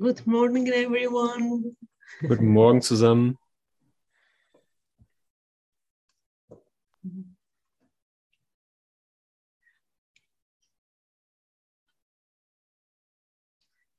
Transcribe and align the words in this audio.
Good 0.00 0.26
morning, 0.26 0.68
everyone. 0.68 1.76
Guten 2.20 2.48
Morgen 2.48 2.80
zusammen. 2.80 3.36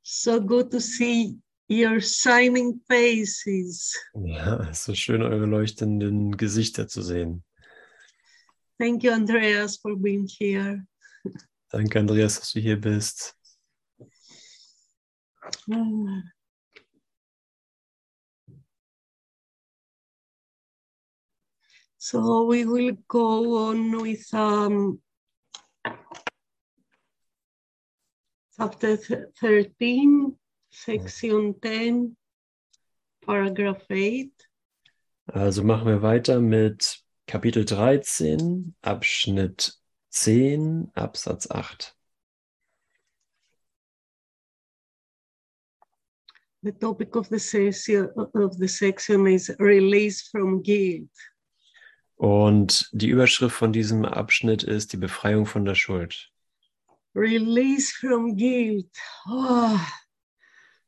So 0.02 0.42
good 0.42 0.72
to 0.72 0.82
see 0.82 1.38
your 1.68 2.02
shining 2.02 2.82
faces. 2.90 3.96
Ja, 4.16 4.62
es 4.64 4.80
ist 4.80 4.84
so 4.86 4.96
schön, 4.96 5.22
eure 5.22 5.46
leuchtenden 5.46 6.36
Gesichter 6.36 6.88
zu 6.88 7.02
sehen. 7.04 7.44
Thank 8.80 9.04
you, 9.04 9.12
Andreas, 9.12 9.78
for 9.78 9.96
being 9.96 10.28
here. 10.28 10.86
Danke, 11.70 12.00
Andreas, 12.00 12.40
dass 12.40 12.52
du 12.52 12.60
hier 12.60 12.82
bist. 12.82 13.36
So 21.98 22.46
we 22.46 22.66
will 22.66 22.98
go 23.08 23.70
on 23.70 24.02
with 24.02 24.34
um, 24.34 25.00
chapter 28.58 28.98
th- 28.98 29.28
13, 29.40 30.38
section 30.70 31.56
10, 31.62 32.18
paragraph 33.26 33.84
8. 33.90 34.32
Also 35.28 35.64
machen 35.64 35.88
wir 35.88 36.02
weiter 36.02 36.42
mit 36.42 37.04
Kapitel 37.26 37.64
13, 37.64 38.76
Abschnitt 38.82 39.78
10, 40.10 40.92
Absatz 40.96 41.50
8. 41.50 41.96
The 46.64 46.72
topic 46.72 47.16
of 47.16 47.28
the 47.28 47.40
session 47.40 48.10
of 48.16 48.58
the 48.58 48.68
section 48.68 49.28
is 49.28 49.54
release 49.60 50.30
from 50.32 50.64
guilt. 50.64 51.10
Und 52.16 52.90
die 52.94 53.10
Überschrift 53.10 53.54
von 53.54 53.74
diesem 53.74 54.06
Abschnitt 54.06 54.64
ist 54.64 54.94
die 54.94 54.98
Befreiung 54.98 55.46
von 55.46 55.66
der 55.66 55.76
Schuld. 55.76 56.32
Release 57.16 57.92
from 57.92 58.38
guilt. 58.38 58.90
Oh, 59.28 59.78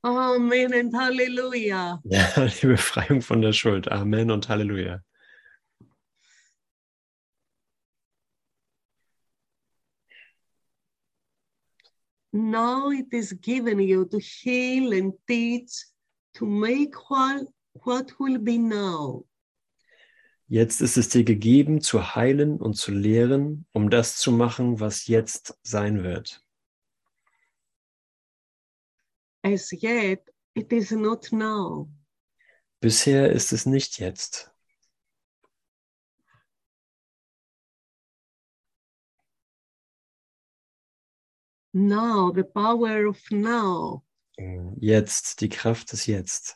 amen 0.02 0.74
and 0.74 0.96
hallelujah. 0.96 2.00
Ja, 2.06 2.48
die 2.62 2.68
Befreiung 2.68 3.22
von 3.22 3.42
der 3.42 3.52
Schuld. 3.52 3.92
Amen 3.92 4.32
und 4.32 4.48
Halleluja. 4.48 5.02
Now 12.36 12.92
it 12.92 13.14
is 13.14 13.32
given 13.32 13.80
you 13.80 14.04
to 14.04 14.20
heal 14.20 14.92
and 14.92 15.14
teach, 15.26 15.72
to 16.34 16.46
make 16.46 16.94
what, 17.10 17.48
what 17.86 18.12
will 18.20 18.38
be 18.40 18.58
now. 18.58 19.24
Jetzt 20.50 20.82
ist 20.82 20.98
es 20.98 21.08
dir 21.08 21.24
gegeben, 21.24 21.80
zu 21.80 22.14
heilen 22.14 22.60
und 22.60 22.74
zu 22.74 22.92
lehren, 22.92 23.66
um 23.72 23.90
das 23.90 24.18
zu 24.18 24.34
machen, 24.34 24.82
was 24.82 25.08
jetzt 25.08 25.58
sein 25.64 26.04
wird. 26.04 26.44
As 29.42 29.72
yet, 29.72 30.30
it 30.56 30.74
is 30.74 30.92
not 30.92 31.32
now. 31.32 31.90
Bisher 32.82 33.32
ist 33.32 33.54
es 33.54 33.66
nicht 33.66 33.98
jetzt. 34.00 34.54
Now, 41.78 42.32
the 42.32 42.46
power 42.46 43.06
of 43.06 43.20
now. 43.32 44.06
Jetzt, 44.80 45.42
die 45.42 45.50
Kraft 45.50 45.92
ist 45.92 46.06
jetzt. 46.06 46.56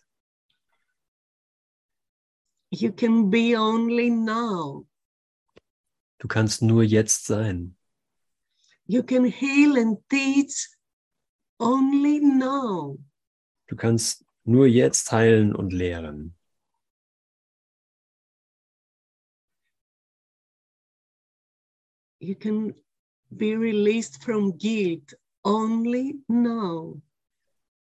You 2.71 2.93
can 2.93 3.29
be 3.29 3.53
only 3.57 4.09
now. 4.09 4.87
Du 6.19 6.29
kannst 6.29 6.61
nur 6.61 6.83
jetzt 6.83 7.25
sein. 7.25 7.75
You 8.85 9.03
can 9.03 9.25
heal 9.25 9.77
and 9.77 9.97
teach 10.07 10.69
only 11.59 12.21
now. 12.21 12.97
Du 13.67 13.75
kannst 13.75 14.23
nur 14.45 14.67
jetzt 14.67 15.11
heilen 15.11 15.53
und 15.53 15.73
lehren. 15.73 16.33
You 22.21 22.35
can 22.35 22.73
be 23.35 23.55
released 23.55 24.23
from 24.23 24.57
guilt 24.57 25.13
only 25.43 26.19
now. 26.27 27.01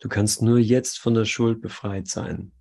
Du 0.00 0.08
kannst 0.08 0.42
nur 0.42 0.58
jetzt 0.58 0.98
von 0.98 1.14
der 1.14 1.24
Schuld 1.24 1.60
befreit 1.60 2.06
sein. 2.06 2.52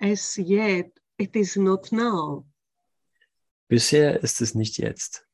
As 0.00 0.36
yet, 0.36 0.92
it 1.18 1.34
is 1.34 1.56
not 1.56 1.90
now. 1.90 2.46
Bisher 3.68 4.22
ist 4.22 4.40
es 4.40 4.54
nicht 4.54 4.78
jetzt. 4.78 5.24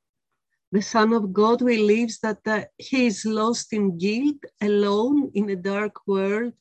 The 0.73 0.81
Son 0.81 1.13
of 1.13 1.33
God 1.33 1.59
believes 1.59 2.19
that 2.21 2.41
uh, 2.47 2.65
he 2.79 3.07
is 3.07 3.25
lost 3.25 3.73
in 3.73 3.97
guilt, 3.99 4.45
alone 4.61 5.31
in 5.35 5.51
a 5.51 5.57
dark 5.57 6.07
world 6.07 6.53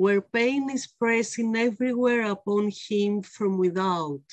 where 0.00 0.22
pain 0.22 0.70
is 0.70 0.86
pressing 0.86 1.54
everywhere 1.54 2.30
upon 2.30 2.70
him 2.70 3.22
from 3.22 3.58
without. 3.58 4.24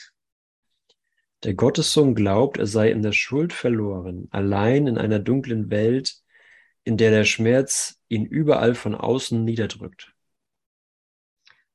Der 1.43 1.53
Gottessohn 1.53 2.15
glaubt, 2.15 2.57
er 2.57 2.67
sei 2.67 2.89
in 2.89 3.01
der 3.01 3.11
Schuld 3.11 3.51
verloren, 3.51 4.29
allein 4.31 4.87
in 4.87 4.97
einer 4.97 5.19
dunklen 5.19 5.69
Welt, 5.69 6.15
in 6.85 6.95
der 6.95 7.11
der 7.11 7.25
Schmerz 7.25 7.99
ihn 8.07 8.25
überall 8.25 8.75
von 8.75 8.95
außen 8.95 9.43
niederdrückt. 9.43 10.15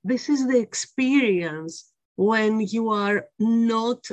This 0.03 0.31
is 0.31 0.49
the 0.49 0.59
experience 0.59 1.93
when 2.17 2.61
you 2.61 2.91
are 2.91 3.29
not 3.39 4.11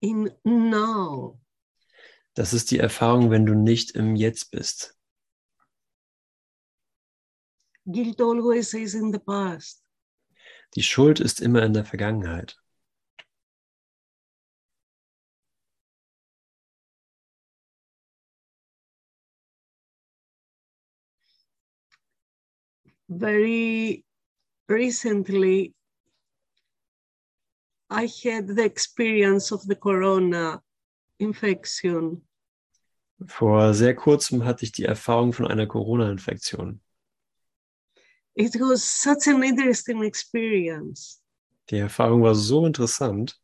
in 0.00 0.30
now. 0.44 1.40
Das 2.34 2.52
ist 2.52 2.70
die 2.70 2.78
Erfahrung, 2.78 3.30
wenn 3.30 3.46
du 3.46 3.54
nicht 3.54 3.92
im 3.92 4.14
Jetzt 4.14 4.50
bist. 4.50 4.99
Guilt 7.90 8.20
always 8.20 8.74
is 8.74 8.94
in 8.94 9.12
the 9.12 9.18
past. 9.18 9.82
Die 10.76 10.82
Schuld 10.82 11.20
ist 11.20 11.40
immer 11.40 11.62
in 11.62 11.72
der 11.72 11.84
Vergangenheit. 11.84 12.56
Very 23.08 24.04
recently, 24.68 25.74
I 27.90 28.06
had 28.22 28.46
the 28.46 28.62
experience 28.62 29.50
of 29.50 29.62
the 29.62 29.74
corona 29.74 30.62
infection. 31.18 32.22
Vor 33.26 33.74
sehr 33.74 33.96
kurzem 33.96 34.44
hatte 34.44 34.64
ich 34.64 34.72
die 34.72 34.84
Erfahrung 34.84 35.32
von 35.32 35.46
einer 35.46 35.66
Corona-Infektion. 35.66 36.80
It 38.36 38.56
was 38.60 38.84
such 38.84 39.26
an 39.26 39.42
interesting 39.42 40.04
experience. 40.04 41.20
Die 41.70 41.78
Erfahrung 41.78 42.22
war 42.22 42.34
so 42.34 42.66
interessant. 42.66 43.36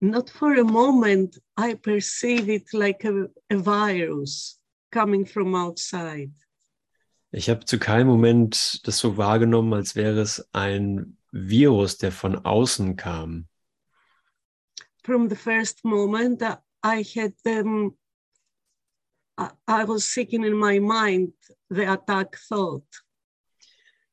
Not 0.00 0.30
for 0.30 0.54
a 0.54 0.64
moment 0.64 1.38
I 1.56 1.74
perceive 1.74 2.48
it 2.48 2.72
like 2.72 3.04
a, 3.04 3.28
a 3.50 3.56
virus 3.56 4.58
coming 4.92 5.26
from 5.26 5.54
outside. 5.54 6.32
Ich 7.30 7.50
habe 7.50 7.64
zu 7.64 7.78
keinem 7.78 8.06
Moment 8.06 8.86
das 8.86 8.98
so 8.98 9.16
wahrgenommen, 9.16 9.74
als 9.74 9.96
wäre 9.96 10.20
es 10.20 10.48
ein 10.52 11.18
Virus, 11.30 11.98
der 11.98 12.12
von 12.12 12.36
außen 12.36 12.96
kam. 12.96 13.48
From 15.04 15.28
the 15.28 15.36
first 15.36 15.84
moment, 15.84 16.42
uh, 16.42 16.56
I 16.82 17.02
had 17.02 17.34
um, 17.44 17.96
I, 19.38 19.84
was 19.84 20.04
seeking 20.04 20.44
in 20.44 20.56
my 20.56 20.78
mind 20.80 21.32
the 21.70 21.92
attack 21.92 22.36
thought. 22.48 22.84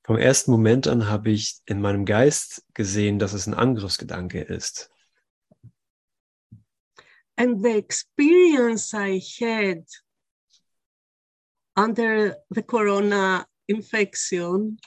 Vom 0.04 0.18
ersten 0.18 0.52
Moment 0.52 0.88
an 0.88 1.08
habe 1.08 1.32
ich 1.32 1.62
in 1.66 1.82
meinem 1.82 2.06
Geist 2.06 2.64
gesehen, 2.76 3.18
dass 3.18 3.34
es 3.34 3.48
ein 3.48 3.56
Angriffsgedanke 3.56 4.42
ist. 4.42 4.92
And 7.38 7.62
the 7.64 7.76
experience 7.76 8.94
I 8.94 9.20
had 9.40 9.84
under 11.76 12.38
the 12.50 12.62
corona 12.62 13.46
infection 13.68 14.80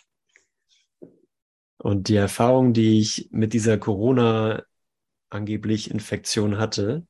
Und 1.79 2.08
die 2.08 2.17
Erfahrung, 2.17 2.73
die 2.73 3.00
ich 3.00 3.29
mit 3.31 3.52
dieser 3.52 3.79
Corona 3.79 4.64
angeblich 5.31 5.90
Infektion 5.90 6.58
hatte, 6.58 7.06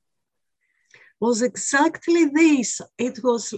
was 1.20 1.42
exactly 1.42 2.26
this. 2.26 2.80
It 2.96 3.22
was 3.22 3.54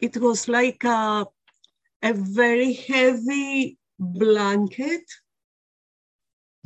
it 0.00 0.16
was 0.16 0.48
like 0.48 0.84
a, 0.84 1.26
a 2.02 2.12
very 2.12 2.72
heavy 2.72 3.78
blanket 3.98 5.04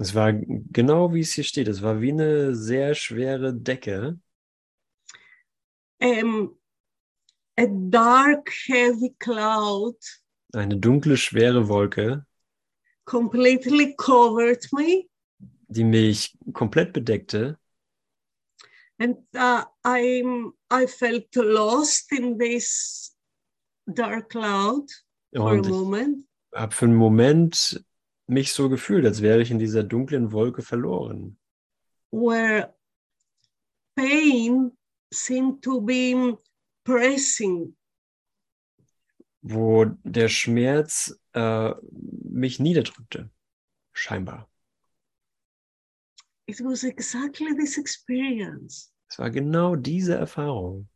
Es 0.00 0.14
war 0.14 0.32
genau 0.32 1.12
wie 1.12 1.20
es 1.20 1.32
hier 1.32 1.42
steht. 1.44 1.66
Es 1.66 1.82
war 1.82 2.00
wie 2.00 2.12
eine 2.12 2.54
sehr 2.54 2.94
schwere 2.94 3.52
Decke. 3.52 4.18
Um, 6.00 6.56
a 7.56 7.66
dark, 7.66 8.48
heavy 8.66 9.16
cloud 9.18 9.96
Eine 10.54 10.76
dunkle, 10.76 11.16
schwere 11.16 11.68
Wolke, 11.68 12.24
completely 13.04 13.96
covered 13.96 14.64
me. 14.72 15.08
die 15.66 15.84
mich 15.84 16.38
komplett 16.52 16.92
bedeckte. 16.92 17.58
And 19.00 19.16
uh, 19.36 19.64
I'm, 19.84 20.52
I 20.70 20.86
felt 20.86 21.34
lost 21.36 22.12
in 22.12 22.36
this 22.38 23.14
dark 23.86 24.30
cloud 24.30 24.88
for 25.34 25.48
a 25.48 25.52
Und 25.52 25.66
ich 25.66 25.72
moment. 25.72 26.24
habe 26.54 26.74
für 26.74 26.86
einen 26.86 26.96
Moment 26.96 27.84
mich 28.26 28.52
so 28.52 28.68
gefühlt, 28.68 29.06
als 29.06 29.22
wäre 29.22 29.40
ich 29.40 29.50
in 29.50 29.58
dieser 29.58 29.84
dunklen 29.84 30.32
Wolke 30.32 30.62
verloren. 30.62 31.36
where 32.10 32.74
pain 33.96 34.72
seemed 35.12 35.62
to 35.62 35.80
be 35.80 36.36
pressing 36.84 37.74
wo 39.42 39.84
der 40.04 40.28
Schmerz 40.28 41.18
äh, 41.32 41.72
mich 41.82 42.58
niederdrückte, 42.58 43.30
scheinbar. 43.92 44.48
It 46.48 46.60
was 46.62 46.82
exactly 46.82 47.52
this 47.52 47.78
experience. 47.78 48.90
Es 49.10 49.18
war 49.18 49.30
genau 49.30 49.76
diese 49.76 50.16
Erfahrung. 50.18 50.88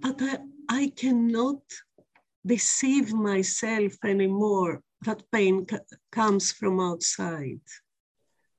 but 0.00 0.20
I, 0.22 0.38
I 0.68 0.92
cannot 0.96 1.60
deceive 2.46 3.12
myself 3.12 3.94
anymore. 4.04 4.80
That 5.02 5.22
pain 5.30 5.66
c- 5.68 5.76
comes 6.10 6.52
from 6.52 6.80
outside 6.80 7.60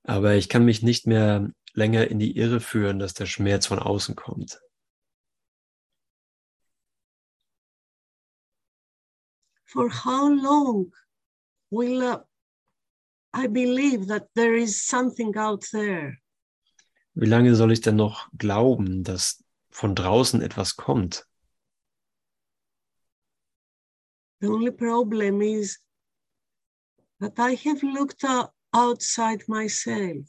Aber 0.04 0.36
ich 0.36 0.50
kann 0.50 0.66
mich 0.66 0.82
nicht 0.82 1.08
mehr 1.08 1.52
länger 1.74 2.08
in 2.08 2.20
die 2.20 2.38
Irre 2.38 2.60
führen, 2.60 3.00
dass 3.00 3.14
der 3.14 3.26
Schmerz 3.26 3.68
von 3.68 3.80
außen 3.80 4.16
kommt. 4.16 4.60
for 9.70 9.88
how 9.88 10.28
long 10.28 10.92
will 11.70 12.02
uh, 12.02 12.20
i 13.34 13.46
believe 13.46 14.08
that 14.08 14.28
there 14.34 14.56
is 14.56 14.82
something 14.84 15.38
out 15.38 15.64
there 15.72 16.18
Wie 17.14 17.28
lange 17.28 17.56
soll 17.56 17.72
ich 17.72 17.82
denn 17.82 17.98
noch 17.98 18.30
glauben, 18.38 19.04
dass 19.04 19.44
von 19.72 19.94
draußen 19.94 20.42
etwas 20.42 20.78
kommt? 20.78 21.28
The 24.42 24.48
only 24.48 24.72
problem 24.72 25.42
is 25.42 25.80
that 27.20 27.38
I 27.38 27.56
have 27.56 27.84
looked 27.84 28.24
uh, 28.24 28.48
outside 28.72 29.44
myself 29.48 30.28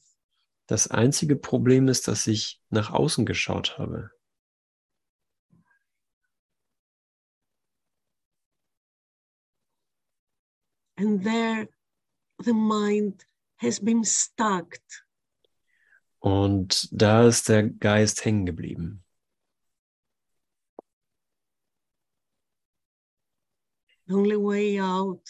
Das 0.66 0.86
einzige 0.88 1.36
Problem 1.36 1.88
ist, 1.88 2.06
dass 2.08 2.26
ich 2.26 2.60
nach 2.70 2.90
außen 2.90 3.26
geschaut 3.26 3.78
habe. 3.78 4.10
and 10.96 11.24
there 11.24 11.66
the 12.44 12.52
mind 12.52 13.24
has 13.56 13.78
been 13.78 14.04
stuck. 14.04 14.78
Und 16.22 16.88
da 16.92 17.26
ist 17.26 17.48
der 17.48 17.62
Geist 17.62 18.24
hängen 18.24 18.44
geblieben. 18.44 19.02
The 24.06 24.14
only 24.14 24.36
way 24.36 24.78
out 24.80 25.22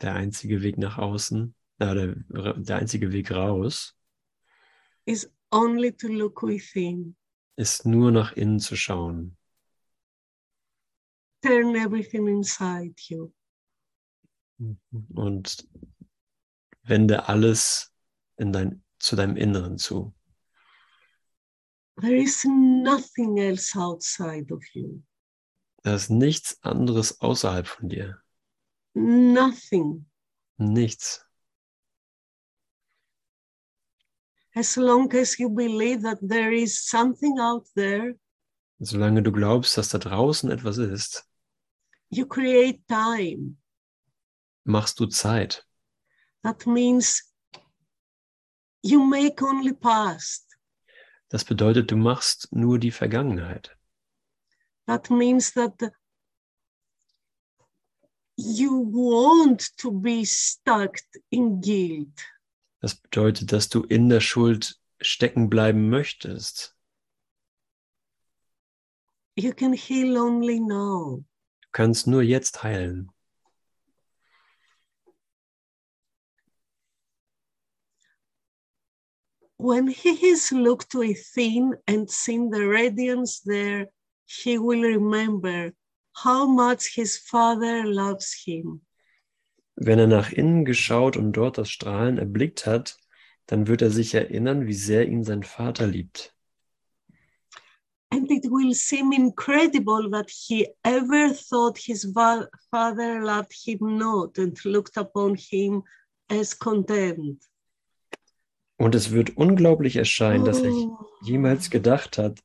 Der 0.00 0.14
einzige 0.14 0.62
Weg 0.62 0.78
nach 0.78 0.98
außen, 0.98 1.54
äh, 1.78 1.94
der, 1.94 2.54
der 2.54 2.76
einzige 2.76 3.12
Weg 3.12 3.30
raus, 3.30 3.96
is 5.06 5.30
only 5.50 5.92
to 5.92 6.08
look 6.08 6.42
within, 6.42 7.16
ist 7.56 7.86
nur 7.86 8.10
nach 8.10 8.32
innen 8.32 8.58
zu 8.58 8.76
schauen. 8.76 9.36
turn 11.44 11.76
everything 11.76 12.26
inside 12.28 12.94
you. 13.08 13.30
Und 15.14 15.68
wende 16.84 17.28
alles 17.28 17.92
in 18.36 18.52
dein, 18.52 18.82
zu 18.98 19.16
deinem 19.16 19.36
Inneren 19.36 19.78
zu. 19.78 20.14
There 22.00 22.16
is 22.16 22.44
nothing 22.44 23.38
else 23.38 23.78
outside 23.78 24.52
of 24.52 24.64
you, 24.72 25.02
Da 25.82 25.94
ist 25.94 26.08
nichts 26.08 26.62
anderes 26.62 27.20
außerhalb 27.20 27.66
von 27.66 27.88
dir. 27.88 28.23
Nothing. 28.94 30.04
Nichts. 30.58 31.20
As 34.56 34.76
long 34.76 35.12
as 35.14 35.38
you 35.38 35.48
believe 35.50 36.02
that 36.02 36.18
there 36.22 36.52
is 36.52 36.86
something 36.88 37.38
out 37.40 37.66
there, 37.74 38.14
Solange 38.80 39.22
du 39.22 39.32
glaubst, 39.32 39.76
dass 39.78 39.88
da 39.88 39.98
draußen 39.98 40.50
etwas 40.50 40.78
ist, 40.78 41.24
you 42.10 42.26
create 42.26 42.80
time. 42.88 43.56
machst 44.64 44.98
du 45.00 45.06
Zeit. 45.06 45.64
That 46.42 46.66
means 46.66 47.32
you 48.82 49.04
make 49.04 49.42
only 49.42 49.72
past. 49.72 50.44
Das 51.30 51.44
bedeutet, 51.44 51.90
du 51.90 51.96
machst 51.96 52.48
nur 52.52 52.78
die 52.78 52.90
Vergangenheit. 52.90 53.76
That 54.86 55.08
means 55.10 55.52
that 55.54 55.72
you 58.36 58.78
want 58.78 59.70
to 59.78 59.90
be 59.90 60.24
stuck 60.24 60.98
in 61.30 61.60
guilt. 61.60 62.26
Das 62.80 62.94
bedeutet, 62.94 63.52
dass 63.52 63.68
du 63.68 63.82
in 63.82 64.08
der 64.08 64.20
Schuld 64.20 64.78
stecken 65.00 65.48
bleiben 65.48 65.88
möchtest. 65.88 66.76
You 69.36 69.52
can 69.52 69.72
heal 69.72 70.16
only 70.16 70.60
now. 70.60 71.24
Du 71.62 71.68
kannst 71.72 72.06
nur 72.06 72.22
jetzt 72.22 72.62
heilen. 72.62 73.10
When 79.56 79.86
he 79.86 80.14
has 80.30 80.52
looked 80.52 80.94
within 80.94 81.74
and 81.86 82.10
seen 82.10 82.50
the 82.50 82.66
radiance 82.66 83.40
there, 83.44 83.88
he 84.26 84.58
will 84.58 84.82
remember 84.82 85.72
how 86.22 86.46
much 86.46 86.94
his 86.94 87.16
father 87.16 87.84
loves 87.84 88.32
him. 88.44 88.82
Wenn 89.76 89.98
er 89.98 90.06
nach 90.06 90.30
innen 90.30 90.64
geschaut 90.64 91.16
und 91.16 91.32
dort 91.32 91.58
das 91.58 91.68
Strahlen 91.70 92.18
erblickt 92.18 92.66
hat, 92.66 92.98
dann 93.46 93.66
wird 93.66 93.82
er 93.82 93.90
sich 93.90 94.14
erinnern, 94.14 94.66
wie 94.66 94.74
sehr 94.74 95.08
ihn 95.08 95.24
sein 95.24 95.42
Vater 95.42 95.86
liebt. 95.86 96.32
And 98.10 98.30
it 98.30 98.44
will 98.44 98.72
seem 98.72 99.10
incredible 99.10 100.08
that 100.12 100.30
he 100.30 100.68
ever 100.84 101.34
thought 101.34 101.76
his 101.76 102.12
father 102.70 103.20
loved 103.20 103.52
him 103.52 103.98
not 103.98 104.38
and 104.38 104.64
looked 104.64 104.96
upon 104.96 105.34
him 105.34 105.82
as 106.28 106.56
contempt. 106.56 107.50
Und 108.76 108.94
es 108.94 109.10
wird 109.10 109.36
unglaublich 109.36 109.96
erscheinen, 109.96 110.44
dass 110.44 110.60
er 110.60 110.70
Oh. 110.70 110.98
jemals 111.22 111.70
gedacht 111.70 112.18
hat, 112.18 112.40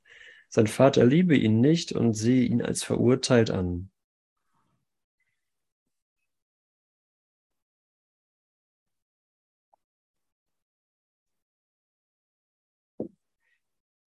sein 0.50 0.68
Vater 0.68 1.06
liebe 1.06 1.36
ihn 1.38 1.62
nicht 1.62 1.92
und 1.92 2.14
sehe 2.14 2.44
ihn 2.46 2.62
als 2.62 2.84
verurteilt 2.84 3.52
an. 3.52 3.90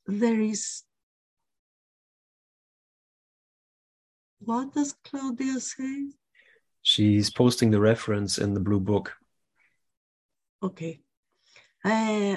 there 0.06 0.40
is 0.40 0.82
what 4.40 4.74
does 4.74 4.94
claudia 5.04 5.58
say 5.60 6.08
She's 6.84 7.30
posting 7.30 7.70
the 7.70 7.78
reference 7.78 8.38
in 8.38 8.54
the 8.54 8.60
blue 8.60 8.80
book. 8.80 9.12
okay 10.62 11.00
uh, 11.84 12.36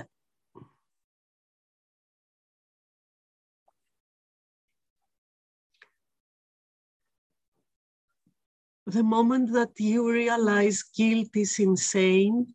the 8.87 9.03
moment 9.03 9.51
that 9.51 9.71
you 9.79 10.09
realize 10.11 10.83
guilt 10.95 11.29
is 11.35 11.59
insane 11.59 12.47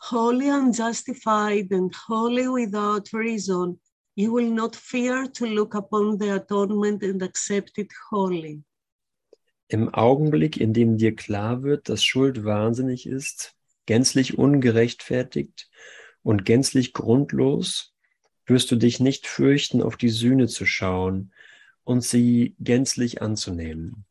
wholly 0.00 0.48
unjustified 0.48 1.72
and 1.72 1.94
wholly 1.94 2.48
without 2.48 3.12
reason 3.12 3.78
you 4.14 4.32
will 4.32 4.50
not 4.50 4.76
fear 4.76 5.26
to 5.26 5.46
look 5.46 5.74
upon 5.74 6.18
the 6.18 6.34
atonement 6.36 7.02
and 7.02 7.22
accept 7.22 7.78
it 7.78 7.88
wholly 8.10 8.62
Im 9.70 9.92
Augenblick, 9.92 10.56
in 10.56 10.72
dem 10.72 10.96
dir 10.96 11.14
klar 11.14 11.62
wird, 11.62 11.90
dass 11.90 12.02
Schuld 12.02 12.42
wahnsinnig 12.42 13.06
ist, 13.06 13.54
gänzlich 13.84 14.38
ungerechtfertigt 14.38 15.68
und 16.22 16.46
gänzlich 16.46 16.94
grundlos, 16.94 17.94
wirst 18.46 18.70
du 18.70 18.76
dich 18.76 18.98
nicht 18.98 19.26
fürchten, 19.26 19.82
auf 19.82 19.98
die 19.98 20.08
Sühne 20.08 20.48
zu 20.48 20.64
schauen 20.64 21.34
und 21.84 22.02
sie 22.02 22.56
gänzlich 22.58 23.20
anzunehmen. 23.20 24.06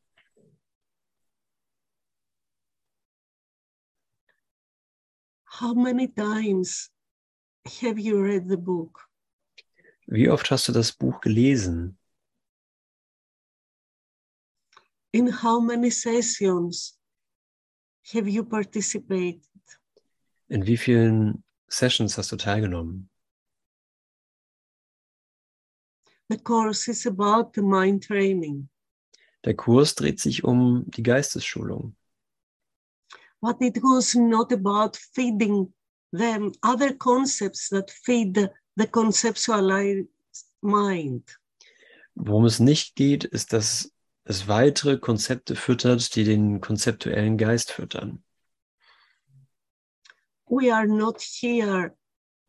How 5.59 5.73
many 5.73 6.07
times 6.07 6.91
have 7.81 7.97
you 7.97 8.21
read 8.21 8.47
the 8.47 8.57
book? 8.57 9.09
Wie 10.05 10.29
oft 10.29 10.51
hast 10.51 10.67
du 10.67 10.71
das 10.71 10.91
Buch 10.91 11.19
gelesen? 11.19 11.97
In 15.11 15.27
how 15.27 15.59
many 15.59 15.89
sessions 15.89 16.99
have 18.13 18.29
you 18.29 18.43
participated? 18.43 19.41
In 20.47 20.67
wie 20.67 20.77
vielen 20.77 21.43
Sessions 21.67 22.17
hast 22.17 22.31
du 22.31 22.37
teilgenommen? 22.37 23.09
The 26.29 26.37
course 26.37 26.87
is 26.87 27.07
about 27.07 27.53
the 27.55 27.63
mind 27.63 28.03
training, 28.03 28.69
Der 29.43 29.55
Kurs 29.55 29.95
dreht 29.95 30.19
sich 30.19 30.43
um 30.43 30.83
die 30.87 31.03
Geistesschulung. 31.03 31.95
But 33.47 33.61
it 33.61 33.81
was 33.81 34.13
not 34.13 34.51
about 34.51 34.97
feeding 35.15 35.73
them 36.11 36.51
other 36.63 36.93
concepts 36.93 37.69
that 37.69 37.89
feed 37.89 38.33
the, 38.33 38.87
conceptualized 38.87 40.07
mind. 40.61 41.23
Worum 42.15 42.45
es 42.45 42.59
nicht 42.59 42.95
geht, 42.95 43.23
ist, 43.23 43.53
dass 43.53 43.93
es 44.25 44.49
weitere 44.49 44.97
Konzepte 44.97 45.55
füttert, 45.55 46.13
die 46.15 46.25
den 46.25 46.59
konzeptuellen 46.59 47.37
Geist 47.37 47.71
füttern. 47.71 48.21
We 50.49 50.73
are 50.73 50.87
not 50.87 51.21
here 51.21 51.95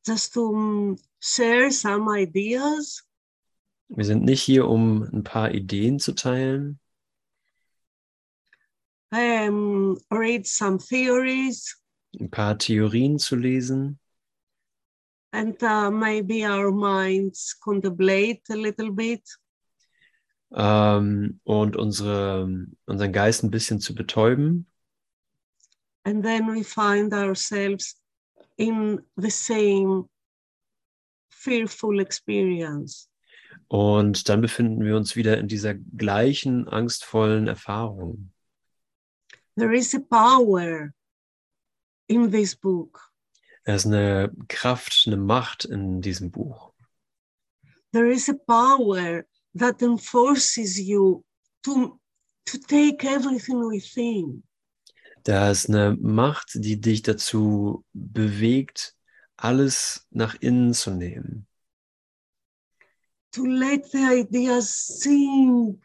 just 0.04 0.34
to 0.34 0.96
share 1.20 1.70
some 1.70 2.08
ideas 2.08 3.04
Wir 3.88 4.04
sind 4.04 4.24
nicht 4.24 4.42
hier, 4.42 4.68
um 4.68 5.02
ein 5.02 5.22
paar 5.22 5.54
Ideen 5.54 5.98
zu 5.98 6.12
teilen, 6.12 6.78
um, 9.12 9.98
read 10.10 10.46
some 10.46 10.78
theories, 10.78 11.76
ein 12.18 12.30
paar 12.30 12.58
Theorien 12.58 13.18
zu 13.18 13.36
lesen 13.36 13.98
and 15.32 15.62
uh, 15.62 15.90
maybe 15.90 16.44
our 16.44 16.72
minds 16.72 17.54
contemplate 17.62 18.42
a 18.50 18.56
little 18.56 18.90
bit. 18.90 19.22
ähm, 20.54 21.40
und 21.44 21.76
unsere, 21.76 22.48
unseren 22.86 23.12
Geist 23.12 23.42
ein 23.42 23.50
bisschen 23.50 23.80
zu 23.80 23.94
betäuben. 23.94 24.66
And 26.04 26.24
then 26.24 26.46
we 26.46 26.64
find 26.64 27.12
ourselves 27.12 28.00
in 28.56 29.00
the 29.16 29.30
same 29.30 30.08
fearful 31.28 32.00
experience. 32.00 33.08
Und 33.68 34.28
dann 34.28 34.40
befinden 34.40 34.84
wir 34.84 34.96
uns 34.96 35.16
wieder 35.16 35.36
in 35.38 35.48
dieser 35.48 35.74
gleichen 35.74 36.68
angstvollen 36.68 37.46
Erfahrung. 37.46 38.32
There 39.58 39.74
is 39.74 39.94
a 39.94 40.00
power 40.00 40.94
in 42.06 42.30
this 42.30 42.54
book. 42.54 43.10
Da 43.64 43.74
ist 43.74 43.86
eine 43.86 44.32
Kraft, 44.48 45.04
eine 45.06 45.16
Macht 45.16 45.64
in 45.64 46.00
diesem 46.00 46.30
Buch. 46.30 46.72
There 47.92 48.10
is 48.10 48.28
a 48.28 48.34
power 48.34 49.24
that 49.54 49.82
enforces 49.82 50.78
you 50.78 51.24
to, 51.64 51.98
to 52.46 52.58
take 52.58 53.04
everything 53.04 53.60
within. 53.68 54.44
Da 55.24 55.50
ist 55.50 55.68
eine 55.68 55.96
Macht, 56.00 56.50
die 56.54 56.80
dich 56.80 57.02
dazu 57.02 57.84
bewegt, 57.92 58.94
alles 59.36 60.06
nach 60.10 60.36
innen 60.40 60.72
zu 60.72 60.92
nehmen. 60.92 61.48
to 63.32 63.44
let 63.44 63.90
the 63.90 64.20
ideas 64.20 64.70
sink 65.02 65.78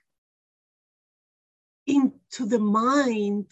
into 2.33 2.49
the 2.49 2.59
mind. 2.59 3.47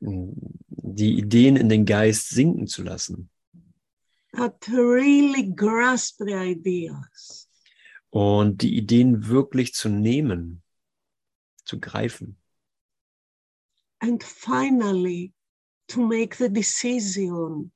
Die 0.00 1.18
Ideen 1.18 1.56
in 1.56 1.68
den 1.68 1.84
Geist 1.84 2.28
sinken 2.28 2.66
zu 2.66 2.82
lassen. 2.82 3.30
That 4.32 4.68
really 4.68 5.54
grasp 5.54 6.18
the 6.18 6.34
ideas. 6.34 7.48
Und 8.10 8.62
die 8.62 8.76
Ideen 8.76 9.28
wirklich 9.28 9.74
zu 9.74 9.88
nehmen, 9.88 10.62
zu 11.64 11.80
greifen. 11.80 12.36
And 14.00 14.22
finally 14.22 15.32
to 15.88 16.00
make 16.00 16.36
the 16.36 16.52
decision. 16.52 17.72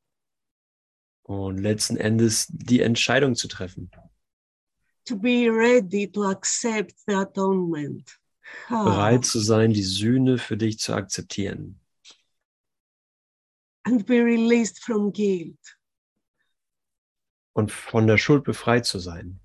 Und 1.23 1.59
letzten 1.59 1.97
Endes 1.97 2.47
die 2.49 2.81
Entscheidung 2.81 3.35
zu 3.35 3.49
treffen, 3.49 3.91
to 5.05 5.17
be 5.17 5.49
ready 5.51 6.07
to 6.07 6.25
accept 6.25 6.95
the 7.07 7.15
atonement. 7.15 8.19
Ah, 8.69 8.85
bereit 8.85 9.25
zu 9.25 9.41
sein, 9.41 9.73
die 9.73 9.83
Sühne 9.83 10.39
für 10.39 10.57
dich 10.57 10.79
zu 10.79 10.95
akzeptieren 10.95 11.81
and 13.89 14.07
be 14.07 14.23
released 14.23 14.79
from 14.81 15.11
guilt. 15.13 15.59
und 17.55 17.73
von 17.73 18.07
der 18.07 18.19
Schuld 18.19 18.45
befreit 18.45 18.87
zu 18.87 19.01
sein. 19.01 19.41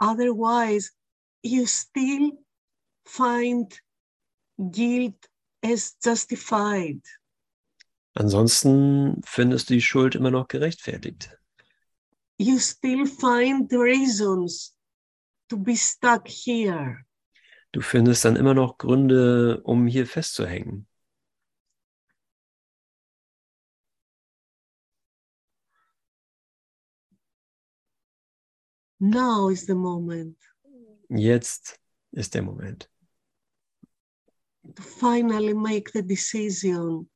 Otherwise, 0.00 0.90
you 1.44 1.66
still 1.66 2.32
find 3.04 3.80
guilt 4.58 5.28
as 5.62 5.96
justified. 6.02 7.00
Ansonsten 8.14 9.22
findest 9.24 9.70
du 9.70 9.74
die 9.74 9.82
Schuld 9.82 10.16
immer 10.16 10.32
noch 10.32 10.48
gerechtfertigt. 10.48 11.38
You 12.38 12.58
still 12.58 13.06
find 13.06 13.72
reasons 13.72 14.76
to 15.48 15.56
be 15.56 15.76
stuck 15.76 16.28
here. 16.28 17.06
Du 17.72 17.80
findest 17.80 18.24
dann 18.24 18.36
immer 18.36 18.54
noch 18.54 18.78
Gründe, 18.78 19.60
um 19.64 19.86
hier 19.86 20.06
festzuhängen. 20.06 20.86
Now 28.98 29.50
is 29.50 29.66
the 29.66 29.74
moment 29.74 30.36
Jetzt 31.08 31.78
ist 32.12 32.34
der 32.34 32.42
Moment, 32.42 32.90
to 34.74 34.82
finally 34.82 35.54
make 35.54 35.92
the 35.92 36.02
decision 36.02 37.08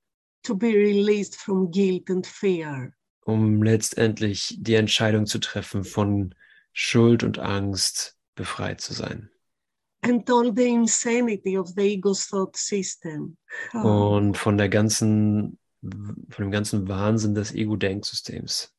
to 0.44 0.54
be 0.54 0.72
released 0.72 1.36
from 1.36 1.70
guilt 1.70 2.08
and 2.10 2.24
fear. 2.24 2.94
Um 3.30 3.62
letztendlich 3.62 4.56
die 4.58 4.74
Entscheidung 4.74 5.26
zu 5.26 5.38
treffen, 5.38 5.84
von 5.84 6.34
Schuld 6.72 7.22
und 7.22 7.38
Angst 7.38 8.16
befreit 8.34 8.80
zu 8.80 8.92
sein. 8.92 9.30
and 10.02 10.28
all 10.30 10.50
the 10.52 10.66
insanity 10.66 11.56
of 11.58 11.68
the 11.74 11.82
ego's 11.82 12.26
thought 12.26 12.56
system. 12.56 13.36
Und 13.72 14.36
von 14.36 14.56
der 14.56 14.68
ganzen, 14.68 15.58
von 15.82 16.44
dem 16.44 16.50
ganzen 16.50 16.88
Wahnsinn 16.88 17.34
des 17.34 17.52
Ego-Denksystems. 17.52 18.72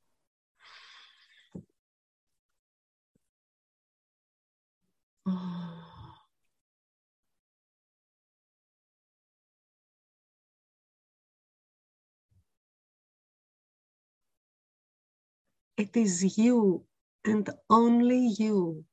It 15.82 15.98
is 15.98 16.38
you 16.38 16.86
and 17.26 17.50
only 17.68 18.36
you 18.38 18.86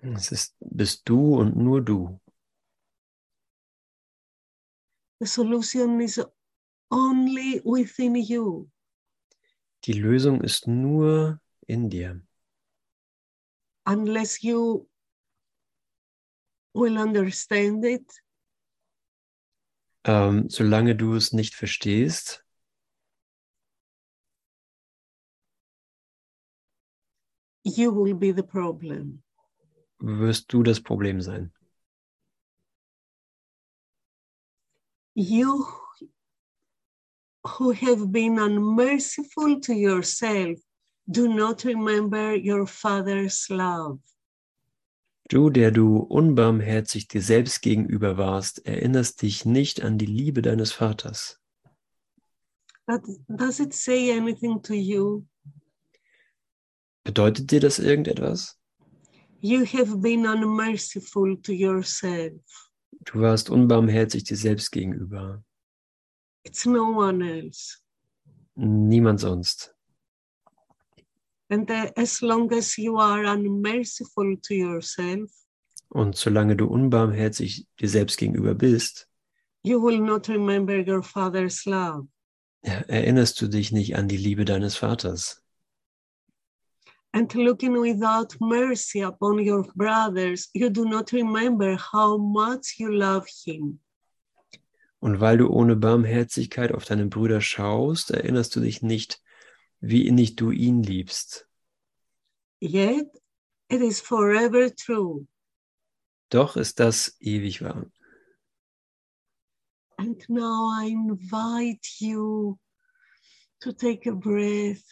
Es 0.00 0.30
ist, 0.30 0.54
bist 0.60 1.02
du 1.08 1.34
und 1.40 1.56
nur 1.56 1.84
du. 1.84 2.20
The 5.18 5.26
solution 5.26 6.00
is 6.00 6.20
only 6.92 7.60
within 7.64 8.14
you. 8.14 8.70
Die 9.84 9.94
Lösung 9.94 10.42
ist 10.42 10.68
nur 10.68 11.40
in 11.66 11.90
dir. 11.90 12.22
Unless 13.84 14.44
you 14.44 14.88
will 16.72 16.98
understand 16.98 17.84
it, 17.84 18.08
Ähm, 20.04 20.48
solange 20.48 20.94
du 20.94 21.16
es 21.16 21.32
nicht 21.32 21.56
verstehst, 21.56 22.44
you 27.76 27.90
will 27.90 28.14
be 28.14 28.32
the 28.32 28.42
problem. 28.42 29.22
wirst 30.00 30.52
du 30.52 30.62
das 30.62 30.80
Problem 30.80 31.20
sein. 31.20 31.52
You 35.14 35.66
who 37.44 37.72
have 37.72 38.12
been 38.12 38.38
unmerciful 38.38 39.60
to 39.60 39.72
yourself 39.72 40.60
do 41.10 41.26
not 41.26 41.64
remember 41.64 42.36
your 42.36 42.66
father's 42.66 43.48
love. 43.48 43.98
Du, 45.28 45.50
der 45.50 45.72
du 45.72 45.98
unbarmherzig 45.98 47.08
dir 47.08 47.20
selbst 47.20 47.60
gegenüber 47.60 48.16
warst, 48.16 48.64
erinnerst 48.64 49.20
dich 49.20 49.44
nicht 49.44 49.82
an 49.82 49.98
die 49.98 50.06
Liebe 50.06 50.40
deines 50.40 50.72
Vaters. 50.72 51.38
But 52.86 53.02
does 53.28 53.60
it 53.60 53.74
say 53.74 54.16
anything 54.16 54.62
to 54.62 54.74
you? 54.74 55.26
Bedeutet 57.08 57.50
dir 57.50 57.60
das 57.60 57.78
irgendetwas? 57.78 58.58
You 59.40 59.64
have 59.64 59.96
been 60.02 60.26
unmerciful 60.26 61.40
to 61.40 61.52
yourself. 61.52 62.34
Du 63.06 63.20
warst 63.22 63.48
unbarmherzig 63.48 64.24
dir 64.24 64.36
selbst 64.36 64.70
gegenüber. 64.72 65.42
It's 66.44 66.66
no 66.66 66.98
one 66.98 67.24
else. 67.26 67.78
Niemand 68.56 69.20
sonst. 69.20 69.74
And 71.48 71.70
uh, 71.70 71.90
as 71.96 72.20
long 72.20 72.52
as 72.52 72.76
you 72.76 72.98
are 72.98 73.24
unmerciful 73.24 74.36
to 74.42 74.52
yourself, 74.52 75.30
Und 75.88 76.14
solange 76.14 76.56
du 76.56 76.66
unbarmherzig 76.66 77.66
dir 77.80 77.88
selbst 77.88 78.18
gegenüber 78.18 78.54
bist, 78.54 79.08
you 79.62 79.82
will 79.82 79.98
not 79.98 80.28
remember 80.28 80.74
your 80.86 81.02
father's 81.02 81.64
love. 81.64 82.06
erinnerst 82.60 83.40
du 83.40 83.48
dich 83.48 83.72
nicht 83.72 83.96
an 83.96 84.08
die 84.08 84.18
Liebe 84.18 84.44
deines 84.44 84.76
Vaters. 84.76 85.42
And 87.12 87.34
looking 87.34 87.80
without 87.80 88.36
mercy 88.40 89.00
upon 89.00 89.38
your 89.38 89.64
brothers, 89.74 90.50
you 90.52 90.68
do 90.70 90.84
not 90.84 91.12
remember 91.12 91.76
how 91.76 92.18
much 92.18 92.78
you 92.78 92.92
love 92.92 93.26
him. 93.44 93.80
Und 95.00 95.20
weil 95.20 95.38
du 95.38 95.48
ohne 95.48 95.76
Barmherzigkeit 95.76 96.72
auf 96.72 96.84
deine 96.84 97.06
Brüder 97.06 97.40
schaust, 97.40 98.10
erinnerst 98.10 98.54
du 98.56 98.60
dich 98.60 98.82
nicht, 98.82 99.22
wie 99.80 100.06
innig 100.06 100.36
du 100.36 100.50
ihn 100.50 100.82
liebst. 100.82 101.48
Yet 102.60 103.08
it 103.68 103.80
is 103.80 104.00
forever 104.00 104.74
true. 104.74 105.26
Doch 106.30 106.56
ist 106.56 106.80
das 106.80 107.16
ewig 107.20 107.62
wahr. 107.62 107.86
And 109.96 110.28
now 110.28 110.68
I 110.70 110.90
invite 110.90 112.00
you 112.00 112.58
to 113.60 113.72
take 113.72 114.08
a 114.08 114.14
breath 114.14 114.84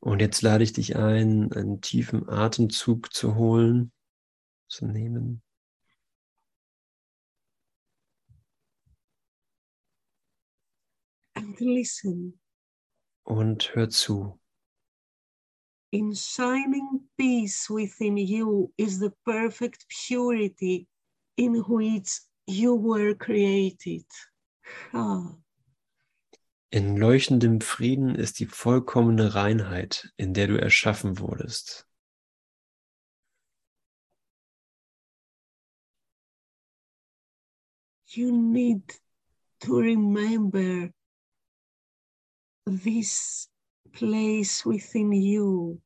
Und 0.00 0.20
jetzt 0.20 0.42
lade 0.42 0.64
ich 0.64 0.72
dich 0.72 0.96
ein, 0.96 1.52
einen 1.52 1.80
tiefen 1.80 2.28
Atemzug 2.28 3.12
zu 3.12 3.34
holen, 3.34 3.92
zu 4.68 4.86
nehmen. 4.86 5.42
and 11.40 11.60
listen. 11.60 12.38
Und 13.24 13.74
hör 13.74 13.88
zu. 13.88 14.38
In 15.92 16.14
shining 16.14 17.00
peace 17.16 17.68
within 17.68 18.16
you 18.16 18.72
is 18.78 18.98
the 18.98 19.12
perfect 19.24 19.86
purity 19.88 20.86
in 21.36 21.64
which 21.66 22.20
you 22.46 22.74
were 22.74 23.14
created. 23.14 24.04
Ah. 24.92 25.39
In 26.72 26.96
leuchtendem 26.96 27.60
Frieden 27.60 28.14
ist 28.14 28.38
die 28.38 28.46
vollkommene 28.46 29.34
Reinheit, 29.34 30.12
in 30.16 30.34
der 30.34 30.46
du 30.46 30.56
erschaffen 30.56 31.18
wurdest. 31.18 31.88
You 38.06 38.30
need 38.30 39.00
to 39.60 39.78
remember 39.78 40.90
this 42.66 43.48
place 43.92 44.64
within 44.64 45.12
you. 45.12 45.80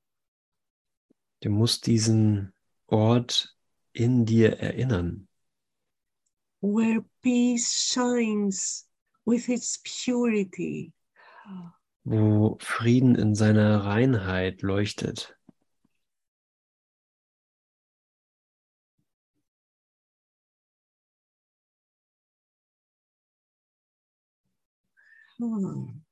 Du 1.41 1.49
musst 1.50 1.87
diesen 1.87 2.53
Ort 2.87 3.57
in 3.93 4.26
dir 4.26 4.59
erinnern, 4.59 5.29
where 6.61 7.05
peace 7.23 7.73
shines 7.73 8.87
with 9.24 9.48
its 9.48 9.80
purity. 9.84 10.92
wo 12.04 12.58
Frieden 12.60 13.14
in 13.14 13.34
seiner 13.34 13.84
Reinheit 13.84 14.62
leuchtet. 14.62 15.37
Hmm. 25.38 26.04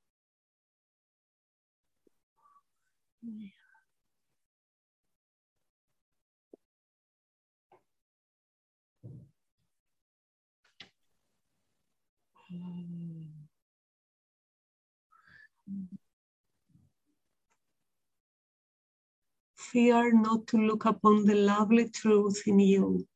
Fear 19.72 20.12
not 20.12 20.46
to 20.48 20.58
look 20.58 20.84
upon 20.84 21.24
the 21.24 21.34
lovely 21.34 21.90
truth 21.90 22.46
in 22.46 22.58
you. 22.58 23.06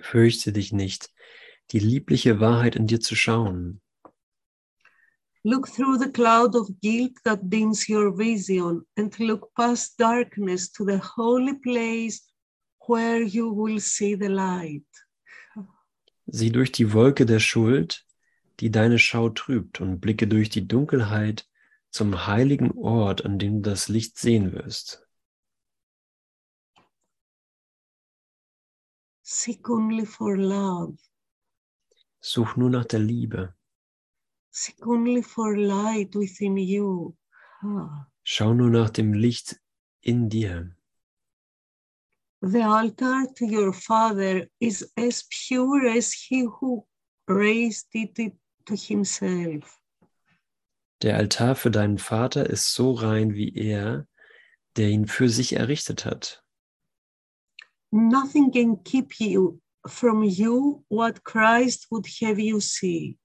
Fürchte 0.00 0.52
dich 0.52 0.72
nicht, 0.72 1.10
die 1.72 1.80
liebliche 1.80 2.38
Wahrheit 2.38 2.76
in 2.76 2.86
dir 2.86 3.00
zu 3.00 3.16
schauen. 3.16 3.80
Look 5.42 5.66
through 5.66 5.98
the 5.98 6.12
cloud 6.12 6.54
of 6.54 6.68
guilt 6.80 7.16
that 7.24 7.40
dims 7.50 7.88
your 7.88 8.16
vision 8.16 8.86
and 8.96 9.18
look 9.18 9.52
past 9.56 9.98
darkness 9.98 10.70
to 10.70 10.84
the 10.84 10.98
holy 10.98 11.54
place 11.54 12.22
where 12.86 13.20
you 13.20 13.50
will 13.50 13.80
see 13.80 14.14
the 14.14 14.28
light. 14.28 14.86
Sieh 16.26 16.50
durch 16.50 16.70
die 16.70 16.92
Wolke 16.92 17.26
der 17.26 17.40
Schuld, 17.40 18.04
die 18.60 18.70
deine 18.70 19.00
Schau 19.00 19.28
trübt, 19.30 19.80
und 19.80 20.00
blicke 20.00 20.28
durch 20.28 20.50
die 20.50 20.68
Dunkelheit 20.68 21.48
zum 21.90 22.28
heiligen 22.28 22.70
Ort, 22.72 23.24
an 23.24 23.40
dem 23.40 23.62
du 23.62 23.70
das 23.70 23.88
Licht 23.88 24.18
sehen 24.18 24.52
wirst. 24.52 25.05
Seek 29.28 29.68
only 29.68 30.06
for 30.06 30.36
love. 30.38 30.96
Such 32.20 32.56
nur 32.56 32.70
nach 32.70 32.84
der 32.84 33.00
Liebe. 33.00 33.54
Seek 34.52 34.86
only 34.86 35.20
for 35.20 35.56
light 35.56 36.14
within 36.14 36.56
you. 36.56 37.16
Ah. 37.60 38.06
Schau 38.22 38.54
nur 38.54 38.70
nach 38.70 38.90
dem 38.90 39.14
Licht 39.14 39.60
in 40.00 40.28
dir. 40.28 40.76
The 42.40 42.62
altar 42.62 43.26
to 43.34 43.46
your 43.46 43.72
father 43.72 44.46
is 44.60 44.88
as 44.96 45.24
pure 45.24 45.88
as 45.88 46.12
he 46.12 46.44
who 46.44 46.86
raised 47.26 47.88
it 47.94 48.14
to 48.64 48.76
himself. 48.76 49.80
Der 51.02 51.16
Altar 51.16 51.56
für 51.56 51.72
deinen 51.72 51.98
Vater 51.98 52.48
ist 52.48 52.72
so 52.72 52.92
rein 52.92 53.34
wie 53.34 53.52
er, 53.56 54.06
der 54.76 54.90
ihn 54.90 55.08
für 55.08 55.28
sich 55.28 55.54
errichtet 55.54 56.04
hat. 56.04 56.45
Nothing 57.92 58.50
can 58.50 58.76
keep 58.82 59.20
you 59.20 59.60
from 59.88 60.24
you 60.24 60.84
what 60.88 61.22
Christ 61.24 61.86
would 61.90 62.06
have 62.20 62.38
you 62.38 62.60
see. 62.60 63.18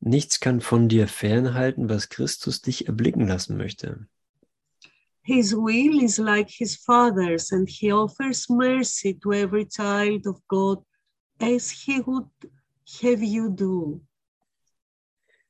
Nichts 0.00 0.40
kann 0.40 0.60
von 0.60 0.88
dir 0.88 1.08
fernhalten, 1.08 1.88
was 1.88 2.08
Christus 2.08 2.60
dich 2.60 2.88
erblicken 2.88 3.26
lassen 3.26 3.56
möchte. 3.56 4.06
His 5.22 5.54
will 5.54 6.02
is 6.02 6.18
like 6.18 6.50
his 6.50 6.76
father's, 6.76 7.50
and 7.50 7.66
he 7.66 7.90
offers 7.90 8.50
mercy 8.50 9.14
to 9.14 9.32
every 9.32 9.64
child 9.64 10.26
of 10.26 10.46
God 10.48 10.84
as 11.40 11.70
he 11.70 12.00
would 12.00 12.28
have 13.02 13.22
you 13.22 13.48
do. 13.48 14.02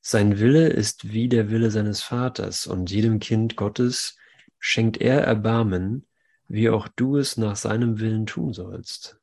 Sein 0.00 0.38
Wille 0.38 0.68
ist 0.68 1.12
wie 1.12 1.28
der 1.28 1.50
Wille 1.50 1.72
seines 1.72 2.02
Vaters, 2.02 2.68
und 2.68 2.92
jedem 2.92 3.18
Kind 3.18 3.56
Gottes 3.56 4.16
schenkt 4.60 4.98
er 4.98 5.22
Erbarmen, 5.22 6.06
wie 6.48 6.70
auch 6.70 6.88
du 6.88 7.16
es 7.16 7.36
nach 7.36 7.56
seinem 7.56 7.98
Willen 8.00 8.26
tun 8.26 8.52
sollst. 8.52 9.18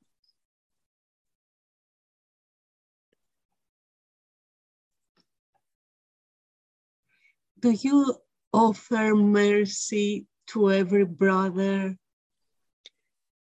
Do 7.57 7.69
you 7.69 8.15
offer 8.51 9.15
mercy 9.15 10.27
to 10.47 10.71
every 10.71 11.05
brother? 11.05 11.95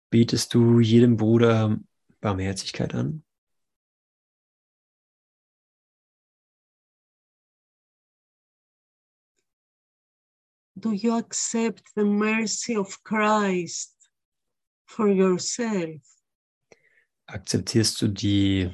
Bietest 0.09 0.53
du 0.55 0.79
jedem 0.79 1.17
Bruder 1.17 1.77
Barmherzigkeit 2.19 2.95
an? 2.95 3.23
do 10.79 10.91
you 10.91 11.17
accept 11.17 11.83
the 11.95 12.05
mercy 12.05 12.75
of 12.75 13.03
Christ 13.03 13.95
for 14.85 15.07
yourself? 15.07 16.01
Akzeptierst 17.27 18.01
du 18.01 18.07
die 18.07 18.71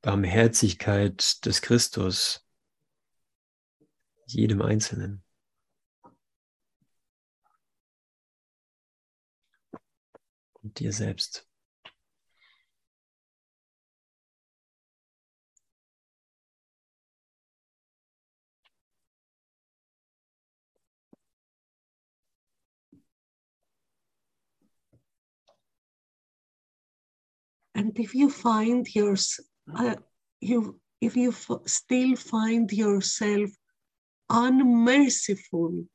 Barmherzigkeit 0.00 1.44
des 1.44 1.60
Christus 1.60 2.46
jedem 4.26 4.62
Einzelnen? 4.62 5.22
Und 10.62 10.78
dir 10.78 10.92
selbst. 10.92 11.46
And 27.74 27.98
if 27.98 28.14
you 28.14 28.30
find 28.30 28.86
yours, 28.94 29.40
uh, 29.76 29.96
you 30.40 30.80
if 31.00 31.16
you 31.16 31.32
still 31.66 32.16
find 32.16 32.72
yourself 32.72 33.50
unmerciful, 34.30 35.88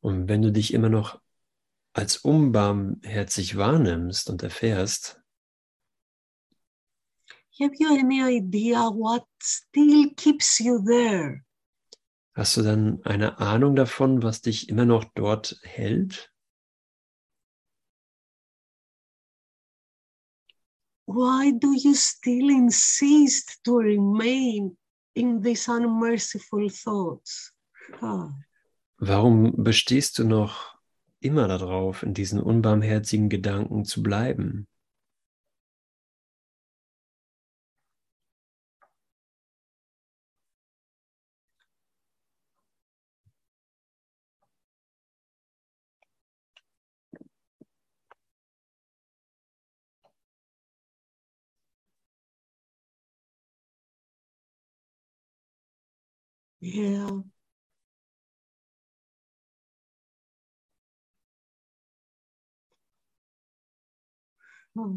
Und 0.00 0.28
wenn 0.28 0.42
du 0.42 0.52
dich 0.52 0.74
immer 0.74 0.90
noch 0.90 1.20
als 1.94 2.18
unbarmherzig 2.18 3.56
wahrnimmst 3.56 4.28
und 4.28 4.42
erfährst, 4.42 5.20
have 7.58 7.72
you 7.78 7.88
any 7.88 8.20
idea 8.20 8.90
what 8.90 9.24
still 9.42 10.12
keeps 10.14 10.58
you 10.58 10.84
there? 10.84 11.44
hast 12.34 12.56
du 12.56 12.62
dann 12.62 13.00
eine 13.04 13.38
Ahnung 13.38 13.76
davon, 13.76 14.22
was 14.22 14.42
dich 14.42 14.68
immer 14.68 14.84
noch 14.84 15.04
dort 15.14 15.58
hält? 15.62 16.33
Why 21.06 21.52
do 21.52 21.74
you 21.76 21.94
still 21.94 22.48
insist 22.48 23.60
to 23.64 23.76
remain 23.76 24.76
in 25.14 25.40
these 25.42 25.68
unmerciful 25.68 26.68
thoughts? 26.70 27.52
Ah, 28.00 28.30
Warum 28.98 29.52
bestehst 29.62 30.18
du 30.18 30.24
noch 30.24 30.74
immer 31.20 31.48
darauf, 31.48 32.02
in 32.02 32.14
diesen 32.14 32.40
unbarmherzigen 32.40 33.28
Gedanken 33.28 33.84
zu 33.84 34.02
bleiben? 34.02 34.66
Yeah. 56.64 57.20
Hmm. 64.74 64.96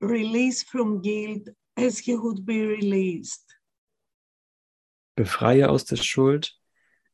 Release 0.00 0.62
from 0.62 1.00
guilt 1.00 1.48
as 1.76 2.06
you 2.06 2.22
would 2.22 2.44
be 2.44 2.64
released. 2.66 3.56
Befreie 5.16 5.68
aus 5.68 5.86
der 5.86 5.96
Schuld, 5.96 6.52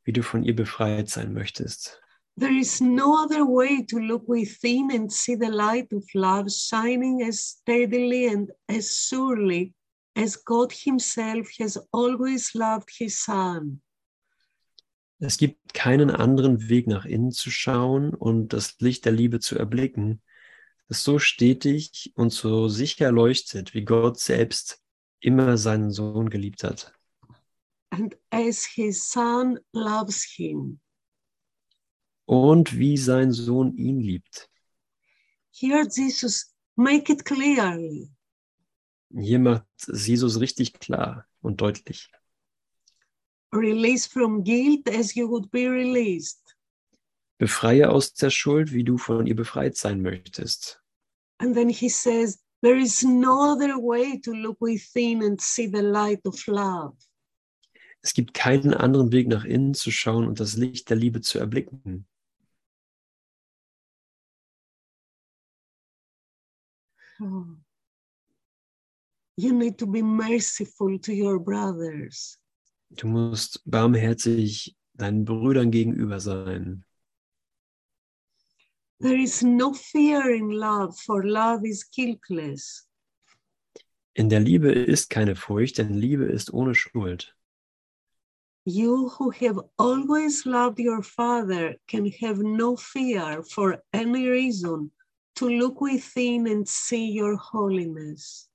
wie 0.04 0.12
du 0.12 0.22
von 0.22 0.42
ihr 0.42 0.56
befreit 0.56 1.08
sein 1.08 1.32
möchtest. 1.32 2.01
There 2.36 2.58
is 2.58 2.80
no 2.80 3.22
other 3.22 3.44
way 3.44 3.82
to 3.84 3.98
look 3.98 4.26
within 4.26 4.90
and 4.90 5.12
see 5.12 5.36
the 5.36 5.50
light 5.50 5.92
of 5.92 6.04
love 6.14 6.50
shining 6.50 7.22
as 7.22 7.40
steadily 7.40 8.26
and 8.26 8.50
as 8.68 8.96
surely 8.96 9.74
as 10.16 10.36
God 10.36 10.72
Himself 10.72 11.48
has 11.58 11.78
always 11.92 12.54
loved 12.54 12.90
His 12.90 13.22
Son. 13.22 13.82
Es 15.18 15.36
gibt 15.36 15.72
keinen 15.72 16.10
anderen 16.10 16.68
Weg 16.68 16.88
nach 16.88 17.04
innen 17.04 17.30
zu 17.30 17.50
schauen 17.50 18.12
und 18.12 18.52
das 18.52 18.80
Licht 18.80 19.04
der 19.04 19.12
Liebe 19.12 19.38
zu 19.38 19.56
erblicken, 19.56 20.20
das 20.88 21.04
so 21.04 21.18
stetig 21.18 22.12
und 22.16 22.32
so 22.32 22.68
sicher 22.68 23.12
leuchtet, 23.12 23.72
wie 23.72 23.84
Gott 23.84 24.18
selbst 24.18 24.82
immer 25.20 25.58
seinen 25.58 25.92
Sohn 25.92 26.28
geliebt 26.28 26.64
hat. 26.64 26.92
And 27.90 28.16
as 28.30 28.64
His 28.64 29.10
Son 29.12 29.60
loves 29.72 30.24
Him. 30.24 30.80
Und 32.32 32.78
wie 32.78 32.96
sein 32.96 33.30
Sohn 33.30 33.76
ihn 33.76 34.00
liebt. 34.00 34.48
Here, 35.50 35.86
Jesus 35.86 36.54
make 36.76 37.12
it 37.12 37.26
clearly. 37.26 38.10
Hier 39.14 39.38
macht 39.38 39.66
Jesus 39.86 40.40
richtig 40.40 40.72
klar 40.72 41.26
und 41.42 41.60
deutlich. 41.60 42.10
Release 43.52 44.08
from 44.08 44.42
guilt 44.42 44.88
as 44.88 45.14
you 45.14 45.28
would 45.28 45.50
be 45.50 45.68
released. 45.68 46.56
Befreie 47.36 47.90
aus 47.90 48.14
der 48.14 48.30
Schuld, 48.30 48.72
wie 48.72 48.84
du 48.84 48.96
von 48.96 49.26
ihr 49.26 49.36
befreit 49.36 49.76
sein 49.76 50.00
möchtest. 50.00 50.82
And 51.36 51.54
then 51.54 51.68
He 51.68 51.90
says, 51.90 52.42
There 52.62 52.80
is 52.80 53.02
no 53.02 53.52
other 53.52 53.76
way 53.76 54.18
to 54.22 54.32
look 54.32 54.58
within 54.58 55.22
and 55.22 55.38
see 55.38 55.66
the 55.66 55.82
light 55.82 56.24
of 56.24 56.46
love. 56.46 56.96
Es 58.00 58.14
gibt 58.14 58.32
keinen 58.32 58.72
anderen 58.72 59.12
Weg 59.12 59.28
nach 59.28 59.44
innen 59.44 59.74
zu 59.74 59.90
schauen 59.90 60.26
und 60.26 60.40
das 60.40 60.56
Licht 60.56 60.88
der 60.88 60.96
Liebe 60.96 61.20
zu 61.20 61.38
erblicken. 61.38 62.06
You 69.36 69.52
need 69.52 69.78
to 69.78 69.86
be 69.86 70.02
merciful 70.02 70.98
to 70.98 71.12
your 71.12 71.38
brothers. 71.38 72.38
Du 72.94 73.06
musst 73.06 73.60
barmherzig 73.64 74.76
deinen 74.94 75.24
Brüdern 75.24 75.70
gegenüber 75.70 76.20
sein. 76.20 76.84
There 79.00 79.20
is 79.20 79.42
no 79.42 79.72
fear 79.72 80.30
in 80.30 80.50
love, 80.50 80.96
for 80.96 81.24
love 81.24 81.66
is 81.66 81.84
guiltless. 81.90 82.86
In 84.14 84.28
der 84.28 84.40
Liebe 84.40 84.70
ist 84.70 85.08
keine 85.08 85.34
Furcht, 85.34 85.78
denn 85.78 85.94
Liebe 85.94 86.26
ist 86.26 86.52
ohne 86.52 86.74
Schuld. 86.74 87.34
You 88.64 89.10
who 89.18 89.32
have 89.32 89.58
always 89.76 90.44
loved 90.44 90.78
your 90.78 91.02
father 91.02 91.74
can 91.88 92.06
have 92.20 92.42
no 92.44 92.76
fear 92.76 93.42
for 93.42 93.82
any 93.92 94.28
reason 94.28 94.92
to 95.34 95.48
look 95.48 95.80
within 95.80 96.46
and 96.46 96.66
see 96.68 97.18
your 97.20 97.36
holiness. 97.52 98.50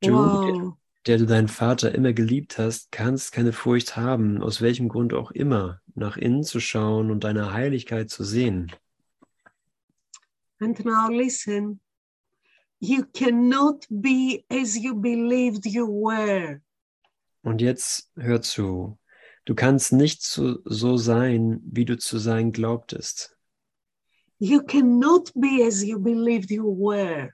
Du, 0.00 0.12
Wow. 0.12 0.76
der 1.06 1.18
du 1.18 1.26
deinen 1.26 1.48
Vater 1.48 1.94
immer 1.94 2.12
geliebt 2.12 2.58
hast, 2.58 2.90
kannst 2.92 3.32
keine 3.32 3.52
Furcht 3.52 3.96
haben, 3.96 4.42
aus 4.42 4.60
welchem 4.60 4.88
Grund 4.88 5.14
auch 5.14 5.30
immer, 5.30 5.80
nach 5.94 6.16
innen 6.16 6.42
zu 6.44 6.60
schauen 6.60 7.10
und 7.10 7.24
deine 7.24 7.52
Heiligkeit 7.52 8.10
zu 8.10 8.24
sehen. 8.24 8.72
And 10.60 10.84
now 10.84 11.08
listen. 11.10 11.80
You 12.80 13.04
cannot 13.14 13.86
be 13.88 14.44
as 14.50 14.76
you 14.76 14.94
believed 14.94 15.64
you 15.66 15.86
were. 15.86 16.60
Und 17.42 17.60
jetzt 17.60 18.10
hör 18.16 18.40
zu. 18.42 18.98
Du 19.44 19.54
kannst 19.54 19.92
nicht 19.92 20.22
so, 20.22 20.58
so 20.64 20.96
sein, 20.96 21.60
wie 21.64 21.84
du 21.84 21.98
zu 21.98 22.18
sein 22.18 22.52
glaubtest. 22.52 23.33
You 24.44 24.60
cannot 24.60 25.32
be 25.34 25.64
as 25.64 25.82
you 25.82 25.98
believed 25.98 26.50
you 26.50 26.66
were. 26.66 27.30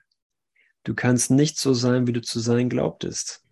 Du 0.85 0.95
kannst 0.95 1.29
nicht 1.29 1.57
so 1.57 1.73
sein, 1.73 2.07
wie 2.07 2.13
du 2.13 2.21
zu 2.21 2.39
sein 2.39 2.69
glaubtest. 2.69 3.43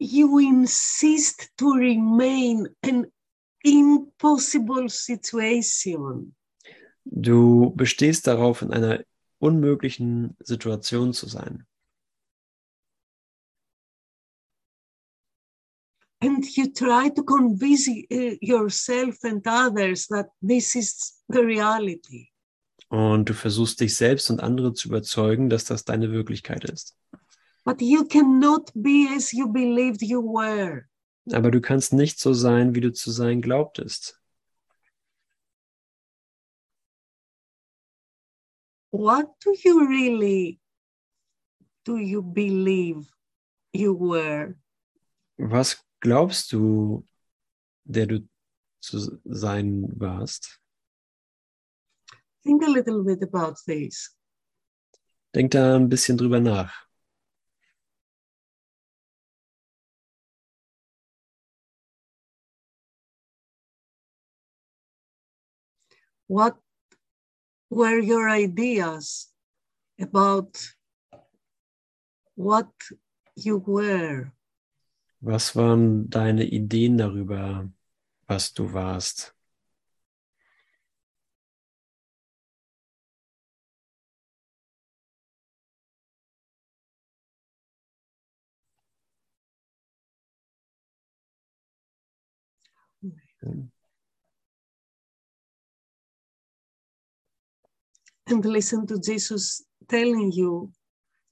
You 0.00 0.40
insist 0.40 1.52
to 1.58 1.74
remain 1.74 2.66
an 2.82 3.06
impossible 3.62 4.88
situation. 4.88 6.34
Du 7.04 7.72
bestehst 7.76 8.26
darauf, 8.26 8.60
in 8.60 8.72
einer 8.72 9.04
unmöglichen 9.38 10.36
Situation 10.40 11.12
zu 11.12 11.28
sein. 11.28 11.68
And 16.22 16.44
you 16.56 16.70
try 16.72 17.08
to 17.08 17.22
convince 17.22 17.88
uh, 17.88 18.36
yourself 18.42 19.16
and 19.24 19.46
others 19.46 20.06
that 20.08 20.28
this 20.42 20.74
is 20.74 21.22
the 21.28 21.40
reality. 21.40 22.30
Und 22.90 23.28
du 23.28 23.34
versuchst 23.34 23.80
dich 23.80 23.96
selbst 23.96 24.30
und 24.30 24.40
andere 24.40 24.74
zu 24.74 24.88
überzeugen, 24.88 25.48
dass 25.48 25.64
das 25.64 25.84
deine 25.84 26.10
Wirklichkeit 26.10 26.64
ist. 26.64 26.96
But 27.64 27.80
you 27.80 28.04
cannot 28.04 28.70
be 28.74 29.08
as 29.14 29.32
you 29.32 29.46
believed 29.46 30.02
you 30.02 30.20
were. 30.22 30.86
Aber 31.32 31.50
du 31.50 31.60
kannst 31.60 31.92
nicht 31.92 32.18
so 32.18 32.34
sein, 32.34 32.74
wie 32.74 32.80
du 32.80 32.92
zu 32.92 33.10
sein 33.10 33.40
glaubtest. 33.40 34.20
What 38.92 39.28
do 39.44 39.52
you 39.62 39.78
really 39.86 40.60
do 41.84 41.96
you 41.96 42.22
believe 42.22 43.06
you 43.72 43.94
were? 43.94 44.56
Was 45.38 45.82
glaubst 46.00 46.52
du, 46.52 47.06
der 47.84 48.06
du 48.06 48.28
zu 48.80 49.20
sein 49.24 49.86
warst? 49.98 50.60
Think 52.42 52.62
a 52.64 52.70
little 52.70 53.04
bit 53.04 53.22
about 53.22 53.56
this. 53.66 54.16
Denk 55.34 55.50
da 55.52 55.76
ein 55.76 55.88
bisschen 55.88 56.16
drüber 56.16 56.40
nach. 56.40 56.90
What 66.26 66.56
were 67.70 67.98
your 67.98 68.28
ideas 68.28 69.34
about 69.98 70.56
what 72.36 72.70
you 73.34 73.58
were? 73.66 74.32
Was 75.20 75.54
waren 75.54 76.08
deine 76.08 76.44
Ideen 76.44 76.96
darüber, 76.96 77.70
was 78.26 78.54
du 78.54 78.72
warst? 78.72 79.34
And 98.26 98.44
listen 98.44 98.86
to 98.86 98.98
Jesus 98.98 99.66
telling 99.88 100.30
you 100.32 100.72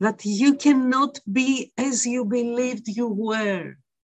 that 0.00 0.24
you 0.24 0.56
cannot 0.56 1.20
be 1.26 1.72
as 1.76 2.06
you 2.06 2.24
believed 2.24 2.88
you 2.88 3.08
were. 3.08 3.76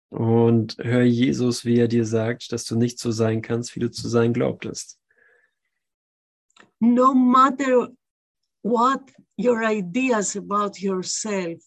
Und 0.09 0.77
hör 0.77 1.03
Jesus, 1.03 1.63
wie 1.63 1.79
er 1.79 1.87
dir 1.87 2.05
sagt, 2.05 2.51
dass 2.51 2.65
du 2.65 2.75
nicht 2.75 2.99
so 2.99 3.11
sein 3.11 3.41
kannst, 3.41 3.75
wie 3.75 3.79
du 3.79 3.89
zu 3.89 4.09
sein 4.09 4.33
glaubtest. 4.33 4.99
No 6.79 7.13
matter 7.13 7.89
what 8.61 9.01
your 9.37 9.61
ideas 9.63 10.35
about 10.35 10.79
yourself 10.79 11.61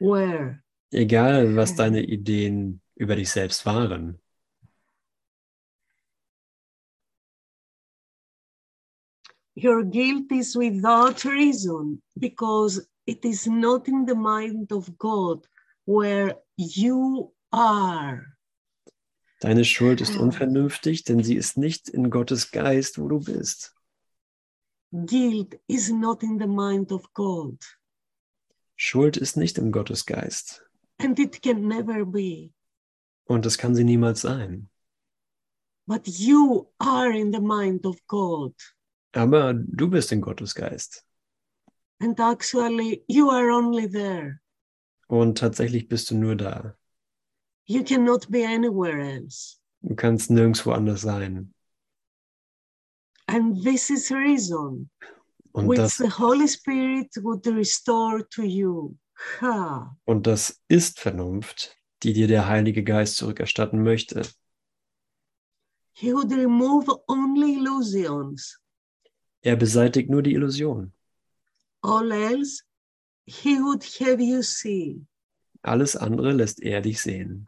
were. 0.00 0.60
Egal, 0.92 1.54
was 1.56 1.74
deine 1.74 2.02
Ideen 2.02 2.80
über 2.96 3.16
dich 3.16 3.30
selbst 3.30 3.64
waren. 3.64 4.18
Your 9.56 9.84
guilt 9.84 10.32
is 10.32 10.56
without 10.56 11.24
reason 11.24 12.02
because 12.18 12.86
it 13.06 13.24
is 13.24 13.46
not 13.46 13.86
in 13.88 14.04
the 14.06 14.14
mind 14.14 14.72
of 14.72 14.98
God 14.98 15.46
where 15.86 16.36
you 16.56 17.32
are. 17.52 18.24
Deine 19.40 19.64
Schuld 19.64 20.00
ist 20.00 20.16
unvernünftig, 20.16 21.04
denn 21.04 21.22
sie 21.22 21.36
ist 21.36 21.58
nicht 21.58 21.88
in 21.88 22.10
Gottes 22.10 22.50
Geist, 22.50 22.98
wo 22.98 23.08
du 23.08 23.20
bist. 23.20 23.74
Guilt 24.90 25.60
is 25.68 25.90
not 25.90 26.22
in 26.22 26.38
the 26.38 26.46
mind 26.46 26.92
of 26.92 27.12
God 27.14 27.58
Schuld 28.76 29.16
ist 29.16 29.36
nicht 29.36 29.58
im 29.58 29.70
Gottes 29.72 30.04
Geist. 30.06 30.62
and 30.98 31.18
it 31.18 31.42
can 31.42 31.66
never 31.68 32.04
be. 32.04 32.52
Und 33.26 33.44
das 33.44 33.58
kann 33.58 33.74
sie 33.74 33.84
niemals 33.84 34.20
sein. 34.22 34.68
But 35.86 36.06
you 36.06 36.68
are 36.78 37.10
in 37.12 37.32
the 37.32 37.40
mind 37.40 37.84
of 37.86 37.96
God. 38.06 38.54
Aber 39.14 39.54
du 39.54 39.88
bist 39.88 40.12
in 40.12 40.20
Gottes 40.20 40.54
Geist. 40.54 41.04
And 42.00 42.18
actually, 42.18 43.04
you 43.08 43.30
are 43.30 43.50
only 43.52 43.88
there. 43.88 44.40
Und 45.06 45.38
tatsächlich 45.38 45.88
bist 45.88 46.10
du 46.10 46.16
nur 46.16 46.36
da. 46.36 46.76
You 47.66 47.84
cannot 47.84 48.30
be 48.30 48.44
anywhere 48.46 49.00
else. 49.00 49.58
Du 49.82 49.94
kannst 49.94 50.30
nirgendwo 50.30 50.72
anders 50.72 51.02
sein. 51.02 51.54
And 53.26 53.62
this 53.62 53.90
is 53.90 54.10
reason 54.10 54.90
Und 55.52 55.68
which 55.68 55.78
das, 55.78 55.96
the 55.96 56.10
Holy 56.10 56.48
Spirit 56.48 57.08
would 57.22 57.46
restore 57.46 58.28
to 58.30 58.42
you. 58.42 58.96
Ha. 59.40 59.96
und 60.06 60.26
das 60.26 60.60
ist 60.66 60.98
Vernunft, 60.98 61.76
die 62.02 62.12
dir 62.12 62.26
der 62.26 62.48
Heilige 62.48 62.82
Geist 62.82 63.16
zurückerstatten 63.16 63.82
möchte. 63.82 64.22
He 65.92 66.12
would 66.12 66.32
remove 66.32 66.90
only 67.06 67.54
illusions. 67.54 68.58
Er 69.44 69.56
beseitigt 69.56 70.08
nur 70.08 70.22
die 70.22 70.32
Illusion. 70.32 70.92
All 71.82 72.10
else, 72.10 72.62
he 73.26 73.58
would 73.60 73.84
have 74.00 74.22
you 74.22 74.42
see. 74.42 75.02
Alles 75.62 75.96
andere 75.96 76.32
lässt 76.32 76.62
er 76.62 76.80
dich 76.80 77.02
sehen. 77.02 77.46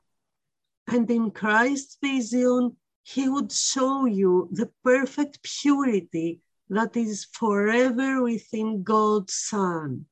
And 0.86 1.10
in 1.10 1.32
Christ's 1.32 1.98
vision, 2.02 2.76
he 3.02 3.28
would 3.28 3.50
show 3.50 4.06
you 4.06 4.48
the 4.52 4.66
perfect 4.84 5.40
purity 5.42 6.42
that 6.68 6.96
is 6.96 7.24
forever 7.32 8.22
within 8.22 8.84
God's 8.84 9.32
Son. 9.32 10.06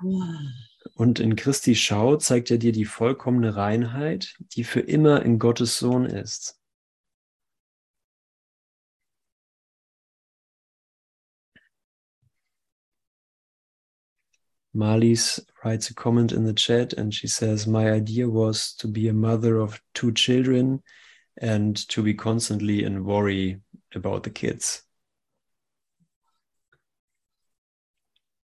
Wow. 0.00 0.38
Und 0.94 1.18
in 1.18 1.34
Christi 1.34 1.74
Schau 1.74 2.16
zeigt 2.16 2.52
er 2.52 2.58
dir 2.58 2.70
die 2.70 2.84
vollkommene 2.84 3.56
Reinheit, 3.56 4.36
die 4.54 4.62
für 4.62 4.80
immer 4.80 5.22
in 5.22 5.40
Gottes 5.40 5.78
Sohn 5.78 6.06
ist. 6.06 6.55
Marlies 14.76 15.40
writes 15.64 15.88
a 15.88 15.94
comment 15.94 16.32
in 16.32 16.44
the 16.44 16.52
chat 16.52 16.92
and 16.92 17.12
she 17.14 17.26
says, 17.26 17.66
My 17.66 17.90
idea 17.90 18.28
was 18.28 18.74
to 18.74 18.86
be 18.86 19.08
a 19.08 19.12
mother 19.14 19.58
of 19.58 19.80
two 19.94 20.12
children 20.12 20.82
and 21.40 21.76
to 21.88 22.02
be 22.02 22.12
constantly 22.12 22.84
in 22.84 23.04
worry 23.04 23.60
about 23.94 24.22
the 24.22 24.30
kids. 24.30 24.82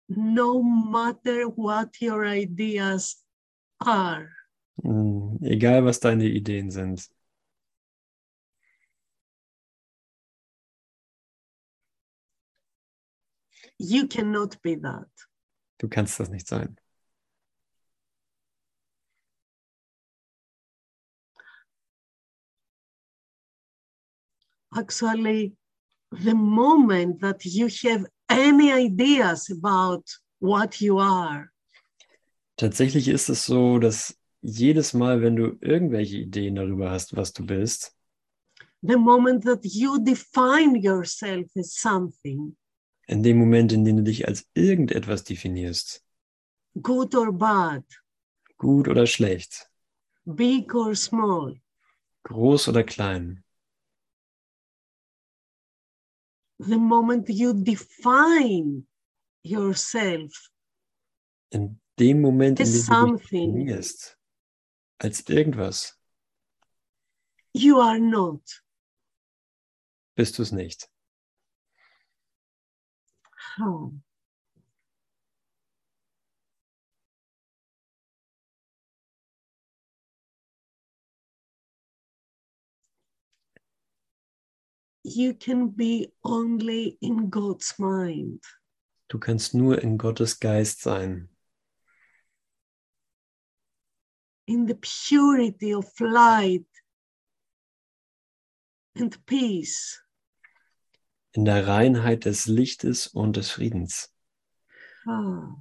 No 0.10 0.64
matter 0.64 1.44
what 1.50 2.02
your 2.02 2.26
ideas 2.26 3.18
are, 3.86 4.30
Mm, 4.84 5.42
egal, 5.42 5.84
was 5.84 6.00
deine 6.00 6.26
Ideen 6.26 6.70
sind. 6.70 7.08
you 13.80 14.08
cannot 14.08 14.62
be 14.62 14.76
that. 14.76 15.08
Du 15.78 15.88
kannst 15.88 16.20
das 16.20 16.30
nicht 16.30 16.48
sein. 16.48 16.78
Actually, 24.78 25.56
the 26.12 26.34
moment 26.34 27.22
that 27.22 27.46
you 27.46 27.68
have 27.84 28.06
any 28.30 28.72
ideas 28.72 29.50
about 29.50 30.04
what 30.40 30.82
you 30.82 31.00
are, 31.00 31.50
Tatsächlich 32.58 33.10
ist 33.10 33.28
es 33.28 33.46
so, 33.46 33.80
dass 33.80 34.18
jedes 34.42 34.94
Mal, 34.94 35.22
wenn 35.22 35.36
du 35.36 35.58
irgendwelche 35.60 36.18
Ideen 36.18 36.56
darüber 36.56 36.90
hast, 36.90 37.16
was 37.16 37.34
du 37.34 37.46
bist, 37.46 37.94
the 38.82 38.96
moment 38.96 39.44
that 39.44 39.66
you 39.66 40.00
define 40.00 40.76
yourself 40.76 41.48
as 41.58 41.74
something, 41.76 42.56
in 43.08 43.24
dem 43.24 43.38
Moment, 43.38 43.72
in 43.72 43.86
dem 43.86 43.98
du 43.98 44.04
dich 44.04 44.28
als 44.28 44.48
irgendetwas 44.54 45.24
definierst, 45.24 46.04
good 46.82 47.15
or 47.15 47.32
bad, 47.32 47.84
gut 48.58 48.88
oder 48.88 49.06
schlecht, 49.06 49.70
big 50.26 50.74
or 50.74 50.96
small, 50.96 51.62
groß 52.24 52.70
oder 52.70 52.84
klein, 52.84 53.44
the 56.60 56.78
moment 56.78 57.30
you 57.30 57.54
define 57.54 58.88
yourself. 59.44 60.50
In 61.52 61.80
dem 62.00 62.22
Moment, 62.22 62.60
in 62.60 62.65
dem 62.65 62.86
du 62.86 63.18
dich 63.18 63.22
definierst, 63.22 64.18
als 64.98 65.30
irgendwas, 65.30 65.98
you 67.54 67.80
are 67.80 68.00
not. 68.00 68.41
bist 70.15 70.38
du 70.38 70.44
es 70.44 70.52
nicht. 70.52 70.89
Oh. 73.60 73.94
You 85.04 85.36
can 85.36 85.70
be 85.70 86.12
only 86.24 86.98
in 87.02 87.30
God's 87.30 87.76
mind. 87.78 88.41
Du 89.08 89.20
kannst 89.20 89.54
nur 89.54 89.78
in 89.78 89.98
Gottes 89.98 90.39
Geist 90.39 90.82
sein, 90.82 91.30
in 94.48 94.65
the 94.65 94.76
purity 94.76 95.74
of 95.74 95.88
light 96.00 96.65
and 98.96 99.15
peace. 99.28 100.02
In 101.36 101.45
der 101.45 101.67
Reinheit 101.67 102.26
des 102.26 102.45
Lichtes 102.45 103.08
und 103.08 103.36
des 103.36 103.52
Friedens. 103.52 104.10
Ah. 105.06 105.56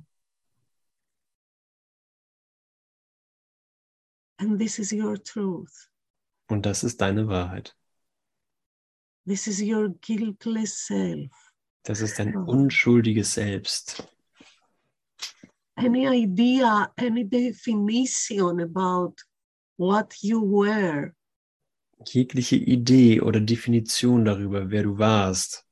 And 4.38 4.58
this 4.58 4.78
is 4.78 4.92
your 4.92 5.22
truth. 5.22 5.90
Und 6.48 6.64
das 6.64 6.84
ist 6.84 7.00
deine 7.00 7.28
Wahrheit. 7.28 7.76
This 9.26 9.46
is 9.46 9.60
your 9.60 9.88
guiltless 10.00 10.86
self. 10.86 11.30
Das 11.82 12.00
ist 12.00 12.18
dein 12.18 12.36
unschuldiges 12.36 13.34
Selbst. 13.34 14.06
Any 15.76 16.06
idea, 16.06 16.92
any 16.96 17.24
definition 17.24 18.60
about 18.60 19.16
what 19.76 20.14
you 20.22 20.40
were 20.40 21.14
jegliche 22.08 22.56
Idee 22.56 23.20
oder 23.20 23.40
Definition 23.40 24.24
darüber, 24.24 24.70
wer 24.70 24.82
du 24.82 24.98
warst, 24.98 25.63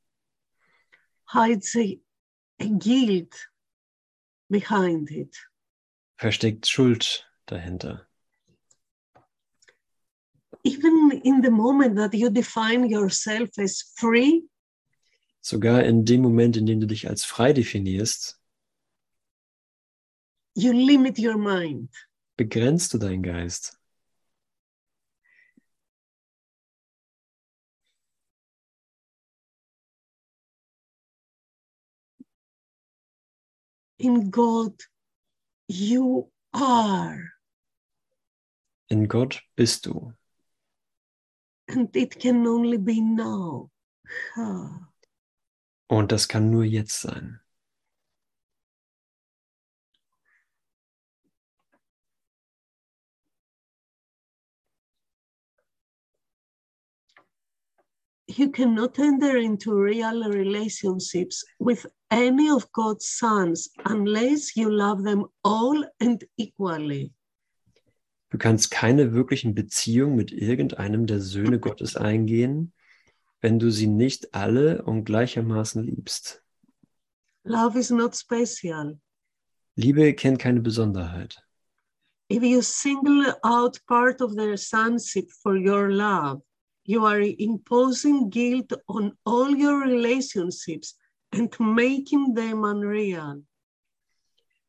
hides 1.33 1.75
a, 1.77 1.99
a 2.61 2.67
guilt 2.69 3.35
behind 4.51 5.11
it. 5.11 5.35
versteckt 6.17 6.67
Schuld 6.67 7.25
dahinter. 7.47 8.07
Even 10.65 11.11
in 11.25 11.41
the 11.43 11.51
moment 11.51 11.97
that 11.97 12.15
you 12.15 12.31
define 12.31 12.89
yourself 12.89 13.49
as 13.59 13.83
free, 13.97 14.43
Sogar 15.45 15.83
in 15.83 16.05
dem 16.05 16.23
Moment, 16.23 16.57
in 16.57 16.67
dem 16.67 16.79
du 16.79 16.87
dich 16.87 17.09
als 17.09 17.25
frei 17.25 17.53
definierst, 17.53 18.39
you 20.55 20.73
limit 20.73 21.19
your 21.19 21.37
mind. 21.37 21.89
begrenzt 22.37 22.95
du 22.95 22.99
deinen 22.99 23.23
Geist. 23.25 23.77
In 34.03 34.33
God, 34.33 34.75
you 35.69 36.29
are. 36.53 37.23
In 38.89 39.07
Gott 39.07 39.41
bist 39.55 39.87
du. 39.87 40.13
And 41.69 41.95
it 41.95 42.19
can 42.19 42.45
only 42.45 42.79
be 42.79 43.01
now. 43.01 43.71
Ah. 44.37 44.89
Und 45.87 46.11
das 46.11 46.27
kann 46.27 46.51
nur 46.51 46.65
jetzt 46.65 47.01
sein. 47.01 47.42
You 58.37 58.51
cannot 58.51 58.99
enter 58.99 59.37
into 59.37 59.75
real 59.75 60.25
relationships 60.31 61.45
with 61.59 61.85
any 62.11 62.49
of 62.49 62.71
God's 62.73 63.07
sons 63.07 63.69
unless 63.85 64.57
you 64.57 64.71
love 64.71 65.03
them 65.03 65.27
all 65.45 65.85
and 66.01 66.25
equally. 66.39 67.13
Du 68.31 68.39
kannst 68.39 68.71
keine 68.71 69.13
wirklichen 69.13 69.55
Beziehungen 69.55 70.17
mit 70.17 70.33
irgendeinem 70.33 71.07
der 71.07 71.21
Söhne 71.21 71.61
Gottes 71.61 71.97
eingehen, 71.97 72.73
wenn 73.43 73.59
du 73.59 73.71
sie 73.71 73.87
nicht 73.87 74.35
alle 74.35 74.83
und 74.83 75.05
gleichermaßen 75.05 75.83
liebst. 75.83 76.43
Love 77.45 77.79
is 77.79 77.91
not 77.91 78.17
special. 78.17 78.99
Liebe 79.77 80.15
kennt 80.15 80.39
keine 80.39 80.61
Besonderheit. 80.61 81.37
If 82.31 82.43
you 82.43 82.63
single 82.63 83.35
out 83.43 83.79
part 83.87 84.23
of 84.23 84.37
their 84.37 84.57
sonship 84.57 85.31
for 85.43 85.55
your 85.55 85.91
love, 85.91 86.41
you 86.93 87.07
are 87.07 87.23
imposing 87.39 88.29
guilt 88.29 88.71
on 88.87 89.17
all 89.25 89.51
your 89.57 89.81
relationships 89.81 90.95
and 91.33 91.49
making 91.59 92.35
them 92.35 92.65
unreal. 92.65 93.43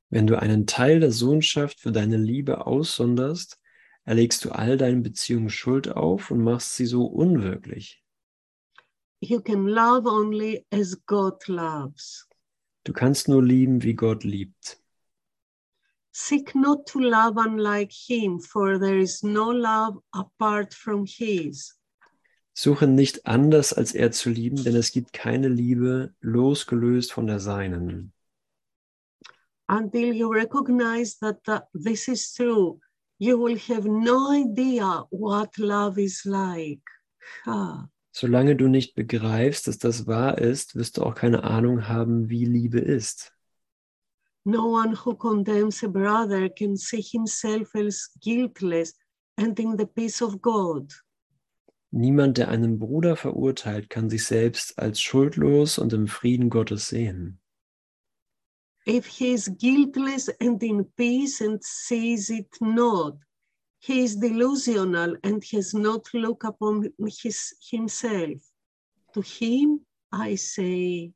Wenn 0.10 0.28
du 0.28 0.40
einen 0.40 0.66
Teil 0.66 1.02
der 1.02 1.12
Sohnschaft 1.12 1.82
für 1.82 1.92
deine 1.92 2.18
Liebe 2.18 2.66
aussonderst, 2.66 3.60
erlegst 4.06 4.46
du 4.46 4.52
all 4.52 4.78
deinen 4.78 5.04
Beziehungen 5.04 5.50
Schuld 5.50 5.90
auf 5.90 6.32
und 6.32 6.44
machst 6.44 6.76
sie 6.76 6.86
so 6.86 7.06
unwirklich. 7.06 8.02
You 9.20 9.42
can 9.42 9.68
love 9.68 10.08
only 10.08 10.66
as 10.72 10.96
God 11.06 11.46
loves. 11.48 12.28
Du 12.86 12.94
kannst 12.94 13.28
nur 13.28 13.44
lieben, 13.44 13.84
wie 13.84 13.96
Gott 13.96 14.24
liebt. 14.24 14.80
Seek 16.12 16.54
not 16.56 16.86
to 16.88 17.00
love 17.00 17.38
unlike 17.38 17.92
him, 17.92 18.40
for 18.40 18.78
there 18.78 19.00
is 19.00 19.24
no 19.24 19.52
love 19.52 19.98
apart 20.14 20.74
from 20.74 21.06
his. 21.06 21.74
Suche 22.54 22.88
nicht 22.88 23.26
anders, 23.26 23.74
als 23.74 23.94
er 23.94 24.12
zu 24.12 24.30
lieben, 24.30 24.64
denn 24.64 24.76
es 24.76 24.92
gibt 24.92 25.12
keine 25.12 25.50
Liebe 25.50 26.14
losgelöst 26.22 27.12
von 27.12 27.26
der 27.28 27.40
seinen. 27.40 28.14
Until 29.68 30.14
you 30.14 30.30
recognize 30.30 31.18
that 31.20 31.40
uh, 31.48 31.62
this 31.74 32.08
is 32.08 32.34
true, 32.34 32.80
you 33.18 33.40
will 33.40 33.58
have 33.58 33.88
no 33.88 34.32
idea 34.32 35.06
what 35.10 35.58
love 35.58 36.00
is 36.00 36.26
like. 36.26 36.84
Ah. 37.46 37.88
Solange 38.12 38.56
du 38.56 38.68
nicht 38.68 38.94
begreifst, 38.94 39.68
dass 39.68 39.80
das 39.80 40.06
wahr 40.06 40.38
ist, 40.38 40.76
wirst 40.76 40.98
du 40.98 41.04
auch 41.04 41.16
keine 41.16 41.44
Ahnung 41.44 41.88
haben, 41.88 42.30
wie 42.30 42.46
Liebe 42.46 42.80
ist. 42.80 43.34
No 44.46 44.78
one 44.78 44.94
who 44.94 45.16
condemns 45.16 45.84
a 45.84 45.88
brother 45.88 46.50
can 46.50 46.76
see 46.76 47.02
himself 47.02 47.74
as 47.76 48.12
guiltless 48.22 48.94
and 49.38 49.58
in 49.60 49.78
the 49.78 49.86
peace 49.86 50.22
of 50.22 50.40
God. 50.42 50.94
Niemand, 51.96 52.40
der 52.40 52.50
einen 52.50 52.80
Bruder 52.80 53.16
verurteilt, 53.16 53.88
kann 53.88 54.10
sich 54.10 54.26
selbst 54.26 54.80
als 54.80 55.00
schuldlos 55.00 55.78
und 55.78 55.94
im 55.94 56.08
Frieden 56.08 56.50
Gottes 56.50 56.88
sehen. 56.88 57.40
If 58.88 59.06
he 59.06 59.34
is 59.34 59.52
guiltless 59.60 60.28
and 60.42 60.62
in 60.64 60.86
peace 60.96 61.40
and 61.40 61.64
sees 61.64 62.32
it 62.32 62.50
not, 62.60 63.20
he 63.78 64.04
is 64.04 64.20
delusional 64.20 65.20
and 65.22 65.44
has 65.54 65.74
not 65.74 66.12
looked 66.14 66.44
upon 66.44 66.92
his, 67.06 67.56
himself. 67.62 68.42
To 69.14 69.22
him 69.22 69.86
I 70.12 70.36
say, 70.36 71.14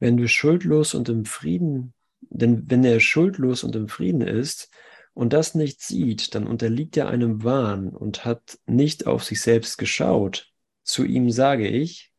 Wenn 0.00 0.16
du 0.16 0.28
schuldlos 0.28 0.94
und 0.94 1.10
im 1.10 1.26
Frieden, 1.26 1.92
denn 2.22 2.64
wenn 2.70 2.84
er 2.84 3.00
schuldlos 3.00 3.64
und 3.64 3.76
im 3.76 3.88
Frieden 3.88 4.22
ist 4.22 4.70
und 5.18 5.32
das 5.32 5.56
nicht 5.56 5.82
sieht, 5.82 6.36
dann 6.36 6.46
unterliegt 6.46 6.96
er 6.96 7.08
einem 7.08 7.42
Wahn 7.42 7.88
und 7.88 8.24
hat 8.24 8.60
nicht 8.66 9.08
auf 9.08 9.24
sich 9.24 9.40
selbst 9.40 9.76
geschaut. 9.76 10.48
Zu 10.84 11.04
ihm 11.04 11.32
sage 11.32 11.66
ich, 11.66 12.12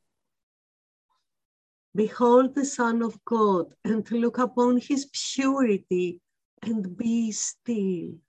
Behold 1.93 2.55
the 2.55 2.65
Son 2.65 3.01
of 3.01 3.17
God 3.23 3.73
and 3.83 4.09
look 4.11 4.37
upon 4.37 4.75
his 4.75 5.09
purity 5.11 6.19
and 6.59 6.97
be 6.97 7.31
still. 7.31 8.19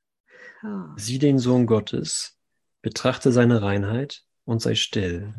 Ah. 0.63 0.95
sieh 0.97 1.19
den 1.19 1.41
Sohn 1.41 1.67
Gottes, 1.67 2.39
betrachte 2.81 3.33
seine 3.33 3.63
Reinheit 3.63 4.25
und 4.45 4.63
sei 4.63 4.77
still. 4.77 5.35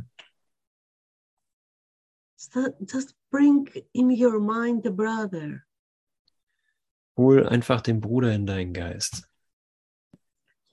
Just 2.86 3.16
bring 3.32 3.70
in 3.94 4.10
your 4.10 4.42
mind 4.42 4.84
the 4.84 4.92
brother. 4.92 5.64
Hol 7.18 7.48
einfach 7.48 7.82
den 7.82 8.02
Bruder 8.02 8.34
in 8.34 8.46
deinen 8.46 8.74
Geist. 8.74 9.28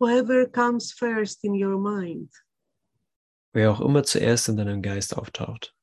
Whoever 0.00 0.46
comes 0.46 0.92
first 0.92 1.44
in 1.44 1.54
your 1.54 1.78
mind. 1.78 2.30
Wer 3.52 3.72
auch 3.72 3.80
immer 3.80 4.04
zuerst 4.04 4.48
in 4.48 4.56
deinem 4.56 4.82
Geist 4.82 5.16
auftaucht. 5.16 5.74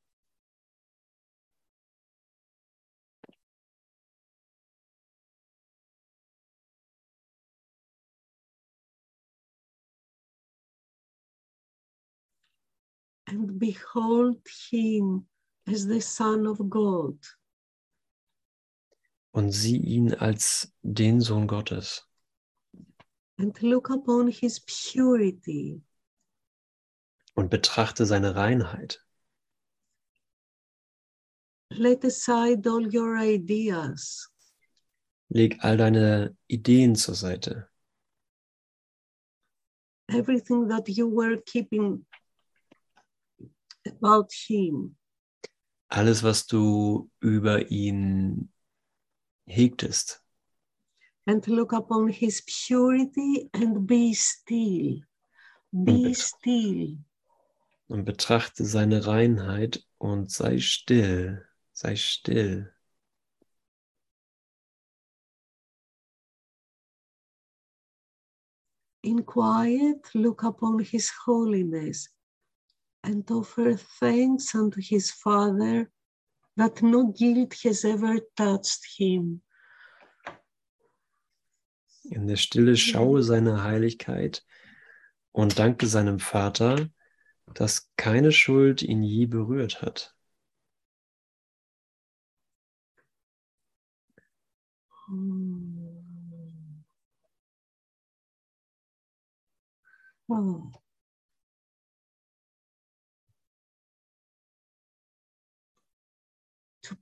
and 13.28 13.60
behold 13.60 14.40
him 14.70 15.26
as 15.68 15.86
the 15.86 16.02
Son 16.02 16.48
of 16.48 16.70
God. 16.70 17.18
Und 19.36 19.52
sieh 19.52 19.78
ihn 19.78 20.14
als 20.14 20.72
den 20.82 21.20
Sohn 21.20 21.46
Gottes. 21.48 22.08
and 23.38 23.62
look 23.62 23.90
upon 23.90 24.30
his 24.30 24.62
purity. 24.62 25.82
Und 27.34 27.50
betrachte 27.50 28.06
seine 28.06 28.34
Reinheit. 28.36 29.06
Let 31.70 32.06
aside 32.06 32.66
all 32.66 32.88
your 32.96 33.18
ideas. 33.18 34.32
Leg 35.28 35.58
all 35.62 35.76
deine 35.76 36.38
Ideen 36.48 36.96
zur 36.96 37.16
Seite. 37.16 37.70
everything 40.08 40.68
that 40.70 40.88
you 40.88 41.08
were 41.10 41.36
keeping 41.46 42.06
about 43.86 44.32
him. 44.32 44.96
Alles, 45.90 46.24
was 46.24 46.46
du 46.46 47.10
über 47.20 47.70
ihn 47.70 48.50
hegtest. 49.48 50.22
And 51.28 51.48
look 51.48 51.74
upon 51.74 52.10
his 52.10 52.44
purity 52.46 53.50
and 53.54 53.88
be 53.88 54.14
still. 54.14 55.02
Be 55.72 56.04
bet- 56.04 56.18
still. 56.18 56.98
Und 57.88 58.06
betrachte 58.06 58.66
seine 58.66 59.06
Reinheit 59.06 59.86
und 59.98 60.32
sei 60.32 60.60
still. 60.60 61.42
Sei 61.74 61.96
still. 61.96 62.72
In 69.02 69.24
quiet, 69.24 70.14
look 70.16 70.44
upon 70.44 70.80
his 70.80 71.12
holiness 71.26 72.10
and 73.04 73.30
offer 73.30 73.78
thanks 74.00 74.56
unto 74.56 74.82
his 74.82 75.12
Father 75.12 75.92
that 76.58 76.82
no 76.82 77.12
guilt 77.12 77.54
has 77.64 77.84
ever 77.84 78.20
touched 78.36 78.86
him. 78.98 79.42
In 82.04 82.28
der 82.28 82.36
Stille 82.38 82.78
schaue 82.78 83.24
seine 83.24 83.64
Heiligkeit 83.64 84.46
und 85.32 85.58
danke 85.58 85.88
seinem 85.88 86.20
Vater, 86.20 86.90
dass 87.54 87.92
keine 87.98 88.32
Schuld 88.32 88.82
ihn 88.84 89.04
je 89.04 89.26
berührt 89.26 89.82
hat. 89.82 90.16
Oh. 100.28 100.85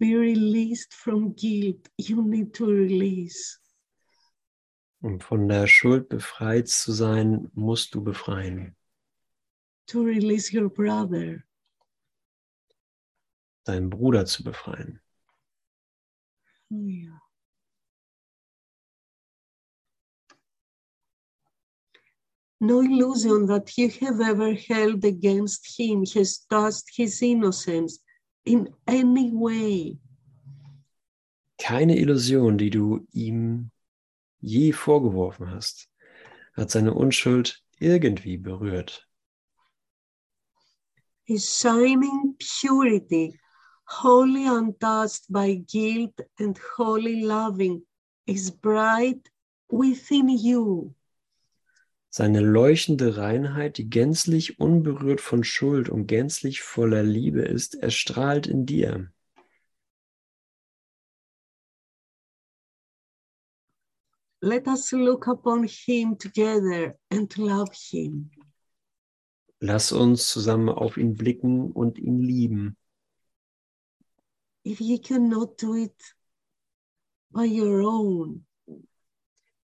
Be 0.03 0.15
released 0.15 0.93
from 0.93 1.31
guilt, 1.33 1.87
you 1.97 2.21
need 2.23 2.53
to 2.53 2.65
release. 2.65 3.57
Um 5.01 5.19
von 5.19 5.47
der 5.47 5.67
Schuld 5.67 6.09
befreit 6.09 6.67
zu 6.67 6.91
sein, 6.91 7.49
musst 7.53 7.93
du 7.93 8.01
befreien. 8.01 8.75
To 9.87 10.03
release 10.03 10.51
your 10.53 10.69
brother. 10.69 11.45
Deinen 13.65 13.89
Bruder 13.89 14.25
zu 14.25 14.43
befreien. 14.43 14.99
Oh. 16.69 17.19
No 22.59 22.81
illusion 22.81 23.45
that 23.47 23.77
you 23.77 23.89
have 24.01 24.19
ever 24.21 24.53
held 24.53 25.05
against 25.05 25.77
him 25.77 26.05
has 26.13 26.45
touched 26.49 26.89
his 26.93 27.21
innocence 27.21 28.02
in 28.45 28.73
any 28.87 29.31
way. 29.33 29.97
Keine 31.57 31.97
Illusion, 31.97 32.57
die 32.57 32.69
du 32.69 33.05
ihm 33.11 33.71
je 34.41 34.73
vorgeworfen 34.73 35.49
hast, 35.51 35.89
hat 36.53 36.71
seine 36.71 36.93
Unschuld 36.93 37.63
irgendwie 37.79 38.37
berührt. 38.37 39.07
His 41.25 41.45
shining 41.45 42.35
purity, 42.37 43.39
wholly 43.85 44.45
untouched 44.45 45.25
by 45.29 45.55
guilt 45.55 46.19
and 46.37 46.59
wholly 46.75 47.23
loving, 47.23 47.85
is 48.27 48.51
bright 48.51 49.29
within 49.69 50.27
you. 50.27 50.93
Seine 52.16 52.41
leuchtende 52.41 53.18
Reinheit, 53.18 53.80
die 53.80 53.89
gänzlich 53.89 54.59
unberührt 54.59 55.20
von 55.20 55.43
Schuld 55.43 55.89
und 55.89 56.05
gänzlich 56.05 56.61
voller 56.61 57.01
Liebe 57.01 57.41
ist, 57.41 57.74
erstrahlt 57.74 58.45
in 58.45 58.68
dir. 58.68 59.11
Let 64.41 64.68
us 64.68 64.91
look 64.91 65.28
upon 65.28 65.64
him 65.68 66.16
together 66.20 66.99
and 67.09 67.36
love 67.36 67.72
him. 67.74 68.30
Lass 69.59 69.91
uns 69.91 70.30
zusammen 70.30 70.70
auf 70.70 70.97
ihn 70.97 71.16
blicken 71.16 71.72
und 71.72 71.97
ihn 71.97 72.20
lieben. 72.20 72.78
If 74.64 74.80
you 74.80 74.99
cannot 74.99 75.59
do 75.59 75.76
it 75.78 76.16
by 77.32 77.47
your 77.47 77.82
own, 77.82 78.45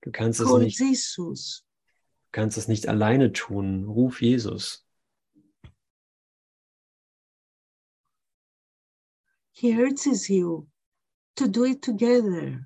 Du 0.02 0.12
kannst 0.12 0.40
es 0.40 0.52
nicht, 0.52 0.80
Jesus. 0.80 1.69
Kannst 2.32 2.58
es 2.58 2.68
nicht 2.68 2.88
alleine 2.88 3.32
tun. 3.32 3.86
Ruf 3.86 4.22
Jesus. 4.22 4.86
He 9.52 9.76
urges 9.76 10.30
you 10.30 10.68
to 11.36 11.48
do 11.48 11.66
it 11.66 11.84
together. 11.84 12.66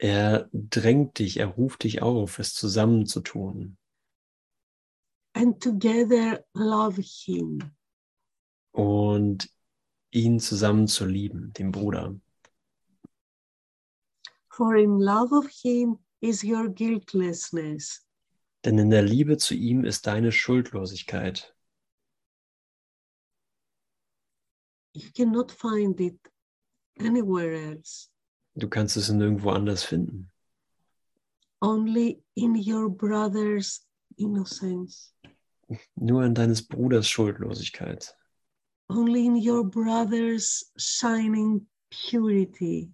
Er 0.00 0.48
drängt 0.52 1.18
dich, 1.18 1.38
er 1.38 1.46
ruft 1.46 1.82
dich 1.84 2.02
auf, 2.02 2.38
es 2.38 2.54
zusammen 2.54 3.06
zu 3.06 3.20
tun. 3.20 3.76
and 5.34 5.62
together 5.62 6.44
love 6.54 7.00
him. 7.00 7.60
und 8.72 9.48
ihn 10.10 10.40
zusammen 10.40 10.88
zu 10.88 11.04
lieben, 11.06 11.52
den 11.52 11.70
Bruder. 11.70 12.18
For 14.48 14.74
in 14.76 14.98
love 14.98 15.32
of 15.32 15.46
him 15.48 15.98
is 16.20 16.42
your 16.42 16.68
guiltlessness. 16.68 18.04
Denn 18.64 18.78
in 18.78 18.90
der 18.90 19.02
Liebe 19.02 19.36
zu 19.36 19.54
ihm 19.54 19.84
ist 19.84 20.06
deine 20.06 20.32
Schuldlosigkeit. 20.32 21.54
You 24.94 25.10
cannot 25.14 25.52
find 25.52 26.00
it 26.00 26.18
anywhere 26.98 27.54
else, 27.54 28.08
Du 28.56 28.68
kannst 28.68 28.96
es 28.96 29.08
nirgendwo 29.10 29.50
anders 29.50 29.84
finden. 29.84 30.30
only 31.62 32.22
in 32.34 32.54
your 32.56 32.88
brother's 32.90 33.86
innocence, 34.16 35.12
Nur 35.96 36.24
in 36.24 36.34
deines 36.34 36.62
Bruders 36.66 37.08
Schuldlosigkeit. 37.08 38.12
only 38.90 39.26
in 39.26 39.36
your 39.36 39.62
brother's 39.64 40.72
shining 40.76 41.66
purity. 41.90 42.90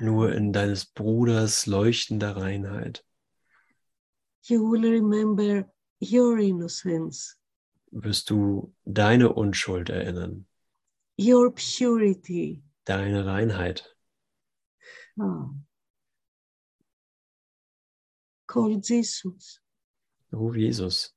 Nur 0.00 0.32
in 0.32 0.52
deines 0.52 0.84
Bruders 0.86 1.66
leuchtender 1.66 2.36
Reinheit 2.36 3.04
You 4.46 4.64
will 4.64 4.82
remember 4.82 5.66
your 6.00 6.38
innocence, 6.38 7.36
wirst 7.92 8.28
du 8.28 8.72
deine 8.84 9.32
Unschuld 9.32 9.88
erinnern, 9.88 10.44
your 11.16 11.50
purity. 11.52 12.62
deine 12.84 13.24
Reinheit. 13.24 13.84
Ah. 15.18 15.48
Call 18.46 18.76
Jesus 18.80 19.60
Ruf 20.32 20.56
Jesus, 20.56 21.14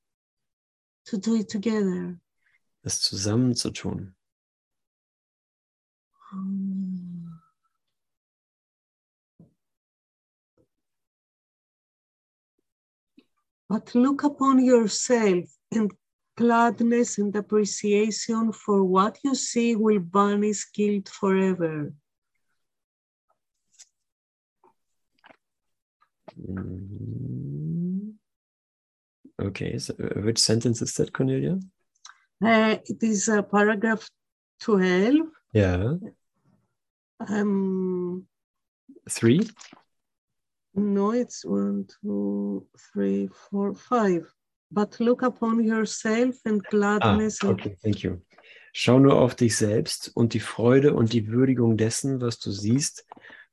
to 1.06 1.18
do 1.18 1.36
it 1.36 1.50
together. 1.50 2.20
es 2.84 3.02
zusammen 3.02 3.56
zu 3.56 3.72
tun. 3.72 4.16
Mm. 6.34 7.07
But 13.70 13.94
look 13.96 14.24
upon 14.24 14.64
yourself 14.64 15.46
and 15.72 15.92
gladness 16.38 17.18
and 17.18 17.36
appreciation 17.36 18.52
for 18.54 18.84
what 18.84 19.18
you 19.24 19.36
see 19.36 19.76
will 19.76 20.00
banish 20.00 20.72
guilt 20.74 21.10
forever. 21.10 21.94
Mm. 26.40 28.14
Okay, 29.42 29.78
so 29.78 29.94
uh, 30.02 30.22
which 30.22 30.40
sentence 30.40 30.82
is 30.82 30.94
that, 30.96 31.14
Cornelia? 31.14 31.60
Uh, 32.44 32.78
it 32.86 33.02
is 33.02 33.30
uh, 33.30 33.42
paragraph 33.42 34.08
12. 34.62 35.16
Ja, 35.54 35.98
Um, 37.20 38.28
three. 39.10 39.42
No, 40.78 41.12
it's 41.12 41.44
one, 41.44 41.86
two, 42.02 42.68
three, 42.94 43.30
four, 43.50 43.74
five. 43.74 44.32
But 44.72 45.00
look 45.00 45.22
upon 45.24 45.64
yourself 45.64 46.36
and 46.46 46.62
Ah, 46.62 46.70
gladness 46.70 47.42
and 47.42 47.52
okay, 47.52 47.76
thank 47.82 48.04
you. 48.04 48.22
Schau 48.74 49.00
nur 49.00 49.16
auf 49.16 49.34
dich 49.34 49.56
selbst 49.56 50.12
und 50.16 50.34
die 50.34 50.40
Freude 50.40 50.94
und 50.94 51.14
die 51.14 51.28
Würdigung 51.28 51.78
dessen, 51.78 52.22
was 52.22 52.38
du 52.40 52.52
siehst, 52.52 53.08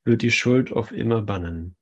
wird 0.05 0.23
die 0.23 0.31
Schuld 0.31 0.73
auf 0.73 0.93
immer 0.93 1.23
bannen. 1.23 1.77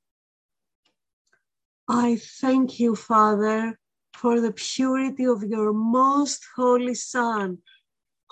I 1.89 2.21
thank 2.41 2.79
you, 2.79 2.95
Father, 2.95 3.77
for 4.15 4.41
the 4.41 4.53
purity 4.53 5.27
of 5.27 5.43
your 5.43 5.73
most 5.73 6.47
holy 6.57 6.95
Son, 6.95 7.59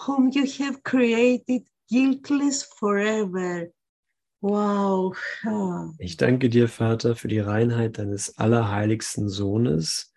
whom 0.07 0.31
you 0.33 0.47
have 0.65 0.83
created 0.85 1.67
guiltless 1.91 2.63
forever. 2.63 3.73
Wow. 4.41 5.17
Ah. 5.45 5.91
Ich 5.99 6.17
danke 6.17 6.49
dir, 6.49 6.69
Vater, 6.69 7.15
für 7.15 7.29
die 7.29 7.41
Reinheit 7.41 7.99
deines 7.99 8.39
allerheiligsten 8.39 9.29
Sohnes, 9.29 10.15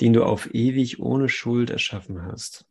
den 0.00 0.12
du 0.12 0.24
auf 0.24 0.52
ewig 0.52 1.00
ohne 1.00 1.28
Schuld 1.28 1.70
erschaffen 1.70 2.22
hast. 2.22 2.66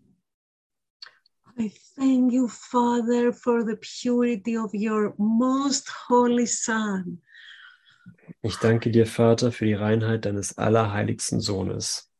I 1.57 1.71
thank 1.95 2.33
you, 2.33 2.47
Father, 2.47 3.31
for 3.31 3.63
the 3.63 3.77
purity 3.77 4.57
of 4.57 4.73
your 4.73 5.13
most 5.17 5.87
holy 6.09 6.47
Son, 6.47 7.21
Ich 8.41 8.57
danke 8.57 8.91
dir, 8.91 9.05
Vater, 9.05 9.51
für 9.51 9.65
die 9.65 9.73
Reinheit 9.73 10.25
deines 10.25 10.57
allerheiligsten 10.57 11.39
Sohnes. 11.39 12.11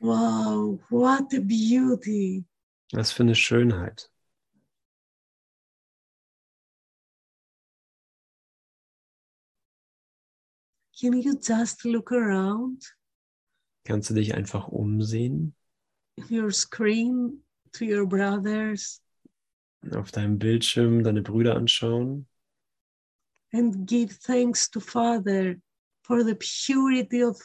Wow, 0.00 0.80
what 0.90 1.32
a 1.32 1.40
beauty. 1.40 2.44
Was 2.92 3.12
für 3.12 3.22
eine 3.22 3.34
Schönheit. 3.34 4.11
Can 11.02 11.20
you 11.20 11.34
just 11.34 11.84
look 11.84 12.12
around? 12.12 12.94
Kannst 13.84 14.08
du 14.10 14.14
dich 14.14 14.36
einfach 14.36 14.68
umsehen? 14.68 15.52
Your 16.30 16.52
screen 16.52 17.42
to 17.72 17.84
your 17.84 18.06
brothers. 18.06 19.02
Auf 19.90 20.12
deinem 20.12 20.38
Bildschirm, 20.38 21.02
deine 21.02 21.22
Brüder 21.22 21.56
anschauen. 21.56 22.28
And 23.52 23.84
give 23.84 24.16
thanks 24.20 24.70
to 24.70 24.78
Father 24.78 25.56
for 26.04 26.22
the 26.22 26.36
purity 26.36 27.24
of 27.24 27.36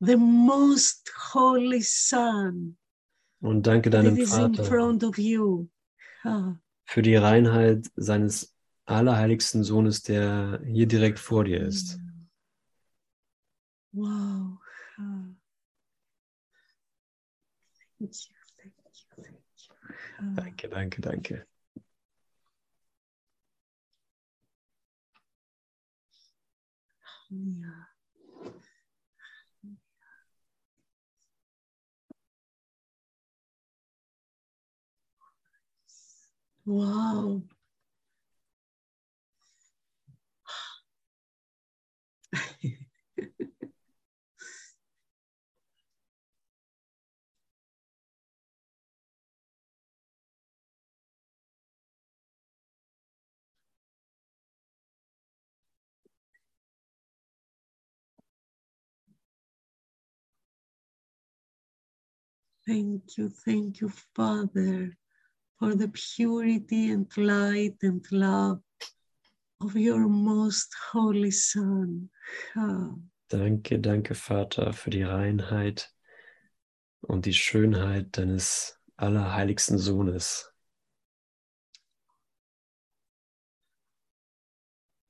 the 0.00 0.16
most 0.16 1.12
holy 1.34 1.82
Son 1.82 2.78
Und 3.42 3.66
danke 3.66 3.90
deinem 3.90 4.16
is 4.16 4.32
in 4.32 4.54
Vater 4.54 4.64
front 4.64 5.04
of 5.04 5.18
you. 5.18 5.68
Ah, 6.22 6.56
für 6.86 7.02
die 7.02 7.16
Reinheit 7.16 7.90
seines 7.96 8.56
allerheiligsten 8.86 9.62
Sohnes, 9.62 10.02
der 10.02 10.62
hier 10.64 10.86
direkt 10.86 11.18
vor 11.18 11.44
dir 11.44 11.60
ist. 11.60 11.98
Wow. 13.94 14.58
Thank 17.98 18.12
you, 18.28 18.36
thank 18.58 18.74
you, 18.76 19.24
thank 19.24 19.34
you. 19.68 19.74
Ah. 20.18 20.34
Danke, 20.36 20.68
danke, 20.68 21.00
danke. 21.00 21.46
Yeah. 27.30 27.84
Wow. 36.66 37.42
Thank 62.66 63.18
you, 63.18 63.28
thank 63.28 63.80
you, 63.80 63.90
Father, 64.14 64.96
for 65.58 65.74
the 65.74 65.88
purity 65.88 66.90
and 66.90 67.06
light 67.16 67.76
and 67.82 68.02
love 68.10 68.60
of 69.60 69.76
your 69.76 70.08
most 70.08 70.74
holy 70.92 71.30
Son. 71.30 72.08
Ah, 72.56 72.94
Danke, 73.28 73.78
danke, 73.80 74.14
Vater, 74.14 74.72
für 74.72 74.90
die 74.90 75.02
Reinheit 75.02 75.92
und 77.00 77.26
die 77.26 77.34
Schönheit 77.34 78.16
deines 78.16 78.78
allerheiligsten 78.96 79.78
Sohnes. 79.78 80.50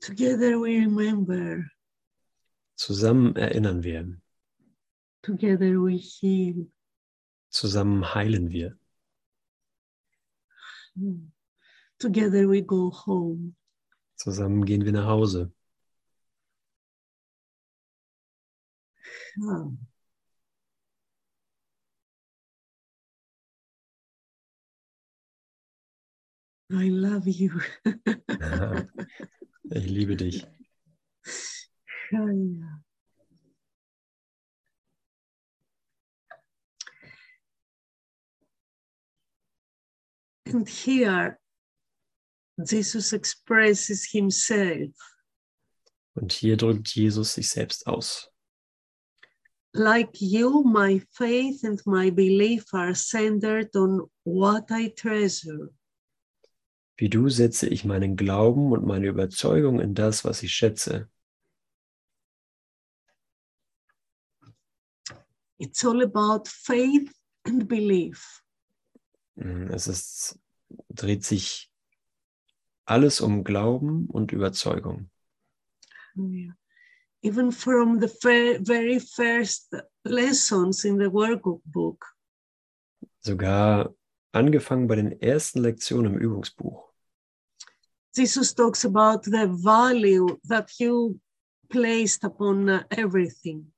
Together 0.00 0.60
we 0.60 0.80
remember, 0.80 1.64
Zusammen 2.76 3.36
erinnern 3.36 3.82
wir, 3.84 4.20
together 5.22 5.80
we 5.80 5.96
heal. 5.96 6.66
Zusammen 7.54 8.14
heilen 8.14 8.50
wir. 8.50 8.76
Together 11.98 12.48
we 12.48 12.62
go 12.62 12.90
home. 13.06 13.54
zusammen 14.16 14.64
gehen 14.64 14.84
wir 14.84 14.92
nach 14.92 15.06
Hause. 15.06 15.52
Ah. 19.40 19.70
I 26.70 26.88
love 26.88 27.28
you. 27.28 27.60
Ich 29.70 29.86
liebe 29.86 30.16
dich. 30.16 30.46
Ah, 32.12 32.30
yeah. 32.30 32.83
And 40.46 40.68
here, 40.68 41.38
Jesus 42.58 43.12
expresses 43.12 44.04
himself 44.10 44.90
Und 46.14 46.32
hier 46.32 46.56
drückt 46.56 46.88
Jesus 46.94 47.34
sich 47.34 47.48
selbst 47.50 47.86
aus. 47.86 48.30
like 49.76 50.20
you, 50.20 50.62
my 50.62 51.00
faith 51.10 51.64
and 51.64 51.84
my 51.84 52.08
belief 52.10 52.72
are 52.72 52.94
centered 52.94 53.74
on 53.74 54.08
what 54.24 54.70
I 54.70 54.90
treasure. 54.90 55.72
Wie 56.96 57.08
du 57.08 57.28
setze 57.28 57.66
ich 57.68 57.84
meinen 57.84 58.16
Glauben 58.16 58.70
und 58.70 58.86
meine 58.86 59.08
Überzeugung 59.08 59.80
in 59.80 59.94
das, 59.94 60.24
was 60.24 60.44
ich 60.44 60.52
schätze. 60.52 61.08
It's 65.58 65.84
all 65.84 66.02
about 66.02 66.46
faith 66.46 67.10
and 67.44 67.66
belief. 67.66 68.43
Mm, 69.36 69.68
Es 69.72 69.86
ist, 69.86 70.38
dreht 70.88 71.24
sich 71.24 71.70
alles 72.84 73.20
um 73.20 73.44
Glauben 73.44 74.06
und 74.06 74.32
Überzeugung. 74.32 75.10
Yeah. 76.16 76.54
Even 77.22 77.50
from 77.50 78.00
the 78.00 78.08
very 78.08 79.00
first 79.00 79.74
lessons 80.04 80.84
in 80.84 80.98
the 80.98 81.10
workbook, 81.10 82.04
Sogar 83.20 83.94
angefangen 84.32 84.86
bei 84.86 84.96
den 84.96 85.20
ersten 85.22 85.60
Lektionen 85.60 86.12
im 86.12 86.18
Übungsbuch. 86.20 86.92
Jesus 88.14 88.54
talks 88.54 88.84
about 88.84 89.22
the 89.24 89.48
value 89.48 90.38
that 90.46 90.70
you 90.78 91.18
placed 91.70 92.22
upon 92.24 92.68
uh, 92.68 92.82
everything. 92.90 93.72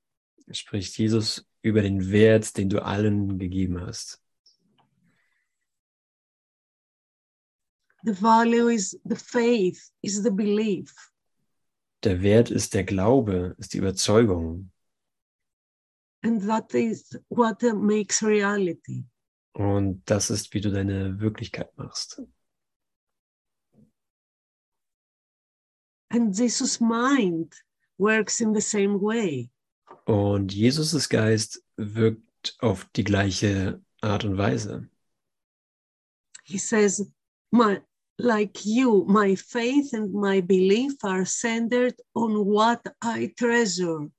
Spricht 0.51 0.97
Jesus 0.97 1.45
über 1.61 1.81
den 1.81 2.11
Wert, 2.11 2.57
den 2.57 2.69
du 2.69 2.83
allen 2.83 3.39
gegeben 3.39 3.79
hast. 3.81 4.21
The 8.03 8.13
value 8.13 8.69
is 8.69 8.99
the 9.03 9.15
faith, 9.15 9.91
is 10.01 10.23
the 10.23 10.31
belief. 10.31 10.93
Der 12.03 12.21
Wert 12.21 12.51
ist 12.51 12.73
der 12.73 12.83
Glaube, 12.83 13.55
ist 13.57 13.73
die 13.73 13.79
Überzeugung. 13.79 14.71
And 16.23 16.41
that 16.47 16.73
is 16.73 17.17
what 17.29 17.61
makes 17.61 18.21
reality. 18.21 19.05
Und 19.53 20.03
das 20.05 20.29
ist, 20.29 20.53
wie 20.53 20.61
du 20.61 20.71
deine 20.71 21.19
Wirklichkeit 21.19 21.75
machst. 21.77 22.21
And 26.09 26.37
Jesus' 26.37 26.79
mind 26.79 27.53
works 27.97 28.39
in 28.39 28.53
the 28.53 28.61
same 28.61 29.01
way. 29.01 29.49
Und 30.05 30.53
Jesus' 30.53 31.09
Geist 31.09 31.63
wirkt 31.75 32.55
auf 32.59 32.85
die 32.95 33.03
gleiche 33.03 33.81
Art 34.01 34.23
und 34.23 34.37
Weise. 34.37 34.87
He 36.43 36.57
says, 36.57 37.11
my, 37.57 37.81
like 38.19 38.65
you, 38.65 39.05
my 39.07 39.35
faith 39.35 39.93
and 39.93 40.13
my 40.13 40.41
belief 40.41 40.93
are 41.03 41.25
centered 41.25 41.95
on 42.15 42.45
what 42.45 42.81
I 43.01 43.33
treasure. 43.37 44.09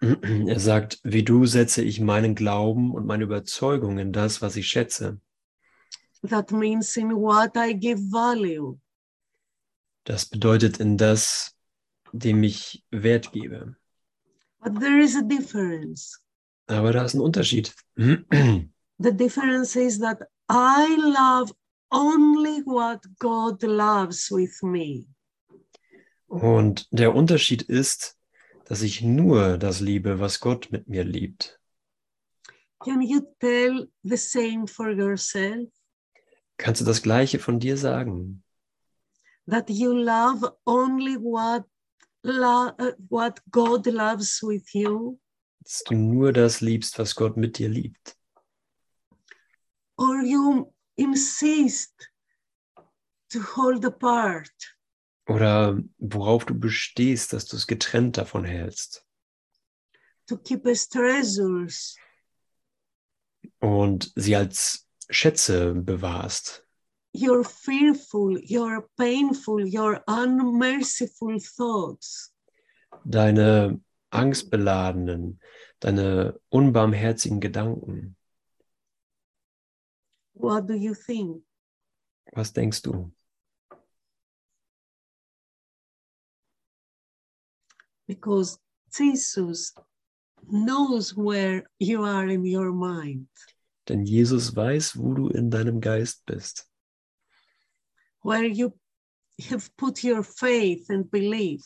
Er 0.46 0.60
sagt, 0.60 1.00
wie 1.02 1.22
du 1.22 1.46
setze 1.46 1.82
ich 1.82 2.00
meinen 2.00 2.34
Glauben 2.34 2.94
und 2.94 3.06
meine 3.06 3.24
Überzeugung 3.24 3.98
in 3.98 4.12
das, 4.12 4.42
was 4.42 4.56
ich 4.56 4.68
schätze. 4.68 5.20
That 6.22 6.52
means 6.52 6.96
in 6.96 7.14
what 7.14 7.56
I 7.56 7.72
give 7.72 8.00
value. 8.10 8.78
Das 10.04 10.26
bedeutet 10.26 10.78
in 10.78 10.96
das, 10.96 11.56
dem 12.12 12.42
ich 12.42 12.84
Wert 12.90 13.32
gebe. 13.32 13.76
But 14.62 14.80
there 14.80 15.00
is 15.00 15.16
a 15.16 15.22
difference. 15.22 16.20
Aber 16.66 16.92
da 16.92 17.04
ist 17.04 17.14
ein 17.14 17.20
Unterschied. 17.20 17.74
The 17.96 19.12
difference 19.12 19.76
is 19.76 19.98
that 19.98 20.22
I 20.48 20.96
love 20.96 21.52
only 21.90 22.62
what 22.64 23.00
God 23.18 23.62
loves 23.62 24.30
with 24.30 24.62
me. 24.62 25.06
Und 26.28 26.88
der 26.90 27.14
Unterschied 27.14 27.62
ist, 27.62 28.18
dass 28.64 28.82
ich 28.82 29.00
nur 29.02 29.58
das 29.58 29.80
liebe, 29.80 30.18
was 30.18 30.40
Gott 30.40 30.72
mit 30.72 30.88
mir 30.88 31.04
liebt. 31.04 31.60
Can 32.80 33.00
you 33.00 33.20
tell 33.40 33.88
the 34.02 34.16
same 34.16 34.66
for 34.66 34.90
yourself? 34.90 35.68
Kannst 36.58 36.80
du 36.80 36.84
das 36.84 37.02
Gleiche 37.02 37.38
von 37.38 37.58
dir 37.58 37.76
sagen? 37.76 38.42
That 39.48 39.70
you 39.70 39.92
love 39.92 40.56
only 40.64 41.16
what, 41.16 41.64
lo- 42.22 42.72
uh, 42.78 42.92
what 43.08 43.40
God 43.50 43.86
loves 43.86 44.42
with 44.42 44.72
you? 44.74 45.18
Dass 45.62 45.84
du 45.84 45.94
nur 45.94 46.32
das 46.32 46.60
liebst, 46.60 46.98
was 46.98 47.14
Gott 47.14 47.36
mit 47.36 47.58
dir 47.58 47.68
liebt. 47.68 48.16
Or 49.96 50.22
you 50.22 50.72
insist 50.96 52.10
to 53.30 53.40
hold 53.56 53.84
apart? 53.84 54.50
Oder 55.28 55.80
worauf 55.98 56.44
du 56.44 56.54
bestehst, 56.58 57.32
dass 57.32 57.46
du 57.46 57.56
es 57.56 57.66
getrennt 57.66 58.16
davon 58.16 58.44
hältst. 58.44 59.02
to 60.28 60.36
keep 60.36 60.66
as 60.66 60.88
treasures 60.88 61.96
Und 63.60 64.12
sie 64.16 64.34
als 64.36 64.88
Schätze 65.08 65.72
bewahrst. 65.74 66.64
your 67.12 67.44
fearful, 67.44 68.38
your 68.42 68.88
painful, 68.96 69.64
your 69.64 70.02
unmerciful 70.06 71.38
thoughts. 71.40 72.34
Deine 73.04 73.80
angstbeladenen, 74.10 75.40
deine 75.80 76.38
unbarmherzigen 76.50 77.40
Gedanken? 77.40 78.16
What 80.38 80.66
do 80.66 80.74
you 80.74 80.94
think? 80.94 81.42
Was 82.34 82.52
denkst 82.52 82.82
du? 82.82 83.10
Because 88.06 88.58
Jesus 88.96 89.74
knows 90.48 91.16
where 91.16 91.64
you 91.78 92.04
are 92.04 92.28
in 92.28 92.44
your 92.44 92.72
mind, 92.72 93.26
Denn 93.88 94.04
Jesus 94.04 94.54
weiß, 94.54 94.96
wo 94.96 95.14
du 95.14 95.28
in 95.28 95.50
deinem 95.50 95.80
Geist 95.80 96.24
bist, 96.26 96.68
where 98.22 98.44
you 98.44 98.72
have 99.50 99.70
put 99.76 100.04
your 100.04 100.22
faith 100.22 100.90
and 100.90 101.10
belief. 101.10 101.62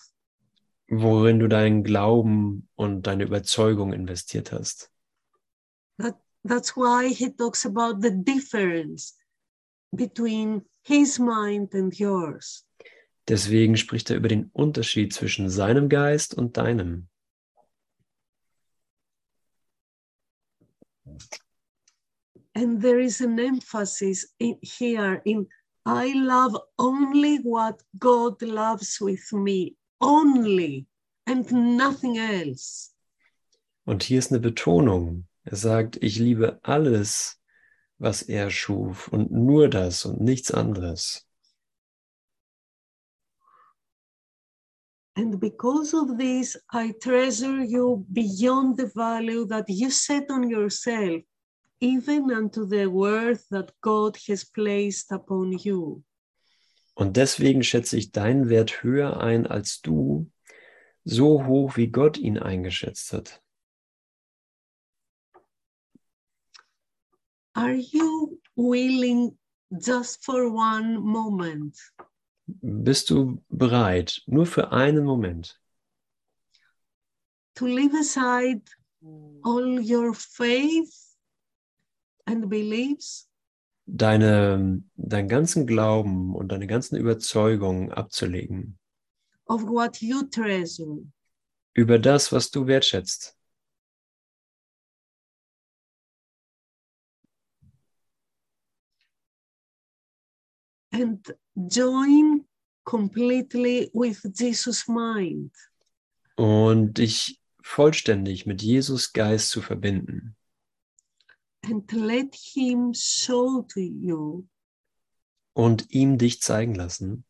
worin 0.88 1.38
du 1.38 1.48
deinen 1.48 1.82
Glauben 1.84 2.68
und 2.76 3.06
deine 3.06 3.24
Überzeugung 3.24 3.92
investiert 3.92 4.52
hast. 4.52 4.90
That, 5.98 6.16
that's 6.44 6.76
why 6.76 7.08
he 7.08 7.30
talks 7.30 7.64
about 7.64 8.00
the 8.00 8.10
difference 8.10 9.14
between 9.94 10.62
his 10.84 11.18
mind 11.18 11.74
and 11.74 11.92
yours. 11.98 12.64
Deswegen 13.28 13.76
spricht 13.76 14.10
er 14.10 14.16
über 14.16 14.28
den 14.28 14.50
Unterschied 14.52 15.12
zwischen 15.12 15.50
seinem 15.50 15.88
Geist 15.88 16.34
und 16.34 16.56
deinem. 16.56 17.08
And 22.54 22.82
there 22.82 23.00
is 23.00 23.20
an 23.20 23.38
emphasis 23.38 24.34
in 24.38 24.58
here 24.62 25.22
in 25.24 25.46
I 25.86 26.12
love 26.14 26.58
only 26.78 27.38
what 27.38 27.82
God 27.98 28.42
loves 28.42 29.00
with 29.00 29.32
me, 29.32 29.76
only 30.00 30.86
and 31.26 31.50
nothing 31.52 32.18
else. 32.18 32.90
Und 33.86 34.02
hier 34.02 34.18
ist 34.18 34.30
eine 34.30 34.40
Betonung. 34.40 35.26
Er 35.44 35.56
sagt, 35.56 36.02
ich 36.02 36.18
liebe 36.18 36.60
alles, 36.62 37.40
was 37.98 38.22
er 38.22 38.50
schuf 38.50 39.08
und 39.08 39.30
nur 39.30 39.68
das 39.68 40.04
und 40.04 40.20
nichts 40.20 40.50
anderes. 40.50 41.26
And 45.16 45.38
because 45.38 45.94
of 45.94 46.16
this, 46.18 46.56
I 46.72 46.92
treasure 46.92 47.62
you 47.62 48.06
beyond 48.08 48.78
the 48.78 48.90
value 48.94 49.44
that 49.48 49.68
you 49.68 49.90
set 49.90 50.30
on 50.30 50.48
yourself, 50.48 51.22
even 51.80 52.32
unto 52.32 52.64
the 52.64 52.86
worth 52.86 53.46
that 53.50 53.72
God 53.82 54.16
has 54.28 54.44
placed 54.44 55.12
upon 55.12 55.52
you. 55.52 56.02
Und 56.94 57.16
deswegen 57.16 57.62
schätze 57.62 57.96
ich 57.96 58.12
deinen 58.12 58.48
Wert 58.48 58.82
höher 58.82 59.20
ein 59.20 59.46
als 59.46 59.80
du, 59.80 60.30
so 61.04 61.44
hoch 61.46 61.76
wie 61.76 61.88
Gott 61.88 62.16
ihn 62.16 62.38
eingeschätzt 62.38 63.12
hat. 63.12 63.42
Are 67.54 67.74
you 67.74 68.40
willing 68.56 69.36
just 69.78 70.24
for 70.24 70.50
one 70.52 70.98
moment? 71.00 71.76
Bist 72.46 73.10
du 73.10 73.42
bereit, 73.48 74.22
nur 74.26 74.46
für 74.46 74.72
einen 74.72 75.04
Moment, 75.04 75.56
to 77.54 77.66
leave 77.66 77.94
aside 77.94 78.62
all 79.44 79.78
your 79.80 80.14
faith 80.14 81.16
and 82.26 82.48
beliefs? 82.48 83.28
Deine, 83.86 84.82
deinen 84.96 85.28
ganzen 85.28 85.66
Glauben 85.66 86.34
und 86.34 86.48
deine 86.48 86.66
ganzen 86.66 86.96
Überzeugungen 86.96 87.92
abzulegen. 87.92 88.78
Of 89.46 89.62
what 89.64 90.00
you 90.00 90.22
treasure? 90.22 91.02
Über 91.74 91.98
das, 91.98 92.30
was 92.32 92.50
du 92.50 92.66
wertschätzt 92.66 93.36
and 101.00 101.34
join 101.56 102.44
completely 102.84 103.90
with 103.92 104.20
Jesus' 104.34 104.86
mind? 104.88 105.50
und 106.36 106.94
dich 106.94 107.40
vollständig 107.62 108.46
mit 108.46 108.62
Jesus 108.62 109.12
Geist 109.12 109.50
zu 109.50 109.60
verbinden 109.60 110.36
and 111.62 111.92
let 111.92 112.34
him 112.34 112.92
show 112.94 113.62
to 113.62 113.80
you 113.80 114.44
und 115.54 115.90
ihm 115.90 116.16
dich 116.18 116.40
zeigen 116.40 116.74
lassen, 116.74 117.24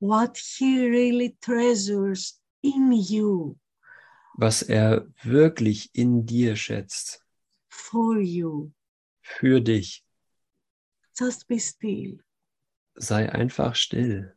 what 0.00 0.36
he 0.36 0.86
really 0.86 1.36
treasures 1.40 2.40
in 2.62 2.92
you, 2.92 3.56
was 4.36 4.62
er 4.62 5.06
wirklich 5.22 5.90
in 5.94 6.26
dir 6.26 6.56
schätzt, 6.56 7.24
for 7.68 8.18
you. 8.18 8.70
für 9.22 9.60
dich. 9.60 10.03
Just 11.16 11.46
be 11.48 11.58
still, 11.58 12.18
Sei 12.96 13.28
einfach 13.32 13.74
still, 13.76 14.32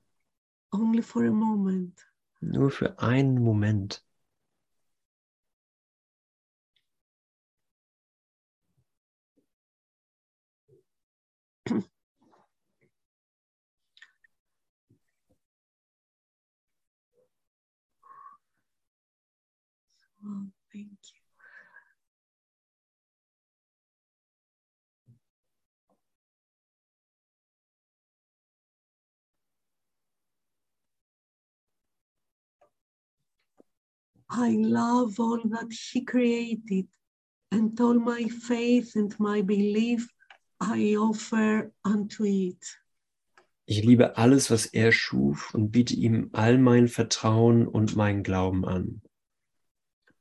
only 0.71 1.01
for 1.01 1.25
a 1.25 1.31
moment. 1.31 2.05
nur 2.41 2.69
für 2.71 2.99
einen 2.99 3.43
Moment. 3.43 4.03
Oh, 20.23 20.51
I 34.29 34.57
love 34.59 35.19
all 35.19 35.41
that 35.49 35.71
He 35.71 36.03
created, 36.03 36.87
and 37.51 37.79
all 37.79 37.99
my 37.99 38.27
faith 38.27 38.95
and 38.95 39.17
my 39.19 39.41
belief 39.41 40.07
I 40.59 40.95
offer 40.97 41.71
unto 41.83 42.23
it. 42.25 42.63
Ich 43.65 43.83
liebe 43.83 44.17
alles, 44.17 44.49
was 44.49 44.65
er 44.67 44.91
schuf 44.91 45.53
und 45.53 45.71
biete 45.71 45.93
ihm 45.93 46.29
all 46.31 46.57
mein 46.57 46.87
Vertrauen 46.87 47.67
und 47.67 47.95
meinen 47.95 48.23
Glauben 48.23 48.65
an. 48.65 49.01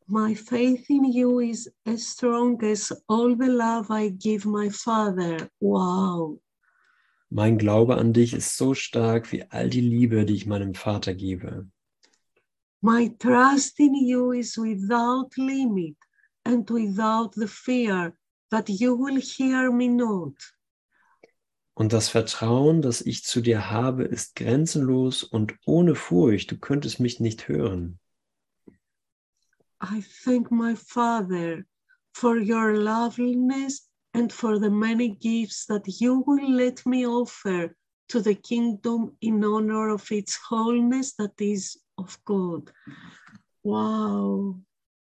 My 0.09 0.35
faith 0.35 0.89
in 0.89 1.05
you 1.05 1.41
is 1.41 1.73
as 1.85 2.07
strong 2.07 2.63
as 2.63 2.93
all 3.09 3.37
the 3.37 3.49
love 3.49 3.91
I 3.91 4.11
give 4.11 4.47
my 4.47 4.71
Father. 4.71 5.49
Wow. 5.61 6.41
Mein 7.29 7.59
Glaube 7.59 7.97
an 7.97 8.13
dich 8.13 8.35
ist 8.35 8.57
so 8.57 8.75
stark 8.75 9.33
wie 9.33 9.45
all 9.51 9.69
die 9.69 9.81
Liebe, 9.81 10.25
die 10.25 10.35
ich 10.35 10.47
meinem 10.47 10.75
Vater 10.75 11.13
gebe. 11.13 11.69
My 12.83 13.09
trust 13.19 13.81
in 13.81 13.95
you 13.95 14.33
is 14.33 14.57
without 14.57 15.37
limit 15.39 15.97
and 16.45 16.69
without 16.71 17.35
the 17.35 17.49
fear 17.49 18.17
that 18.51 18.69
you 18.69 18.95
will 18.95 19.21
hear 19.21 19.73
me 19.73 19.89
not. 19.89 20.35
Und 21.75 21.93
das 21.93 22.09
Vertrauen, 22.09 22.81
das 22.81 23.03
ich 23.03 23.25
zu 23.25 23.43
dir 23.43 23.71
habe, 23.71 24.05
ist 24.05 24.35
grenzenlos 24.35 25.23
und 25.23 25.55
ohne 25.67 25.95
Furcht. 25.95 26.51
Du 26.51 26.59
könntest 26.59 27.01
mich 27.01 27.21
nicht 27.21 27.49
hören. 27.49 27.99
I 29.83 30.03
thank 30.25 30.51
my 30.51 30.75
Father 30.75 31.65
for 32.15 32.37
your 32.37 32.73
loveliness 32.79 33.91
and 34.15 34.33
for 34.33 34.59
the 34.59 34.71
many 34.71 35.11
gifts 35.11 35.67
that 35.67 35.87
you 35.87 36.25
will 36.27 36.51
let 36.51 36.85
me 36.87 37.07
offer 37.07 37.75
to 38.09 38.21
the 38.21 38.35
kingdom 38.35 39.15
in 39.21 39.45
honor 39.45 39.91
of 39.91 40.11
its 40.11 40.39
wholeness 40.49 41.15
that 41.17 41.39
is 41.39 41.79
of 41.97 42.25
God. 42.25 42.73
Wow. 43.63 44.57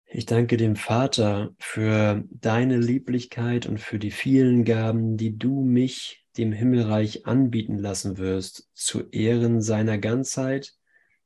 Ich 0.06 0.24
danke 0.24 0.56
dem 0.56 0.76
Vater 0.76 1.54
für 1.58 2.24
deine 2.30 2.78
Lieblichkeit 2.78 3.66
und 3.66 3.78
für 3.80 3.98
die 3.98 4.12
vielen 4.12 4.64
Gaben, 4.64 5.16
die 5.16 5.36
du 5.36 5.62
mich 5.62 6.24
dem 6.36 6.52
Himmelreich 6.52 7.26
anbieten 7.26 7.78
lassen 7.78 8.18
wirst, 8.18 8.70
zu 8.74 9.08
Ehren 9.10 9.60
seiner 9.60 9.98
Ganzheit, 9.98 10.74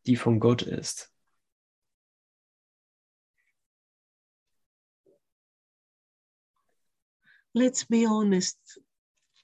die 0.06 0.16
von 0.16 0.40
Gott 0.40 0.62
ist. 0.62 1.12
Let's 7.52 7.84
be 7.84 8.06
honest 8.08 8.80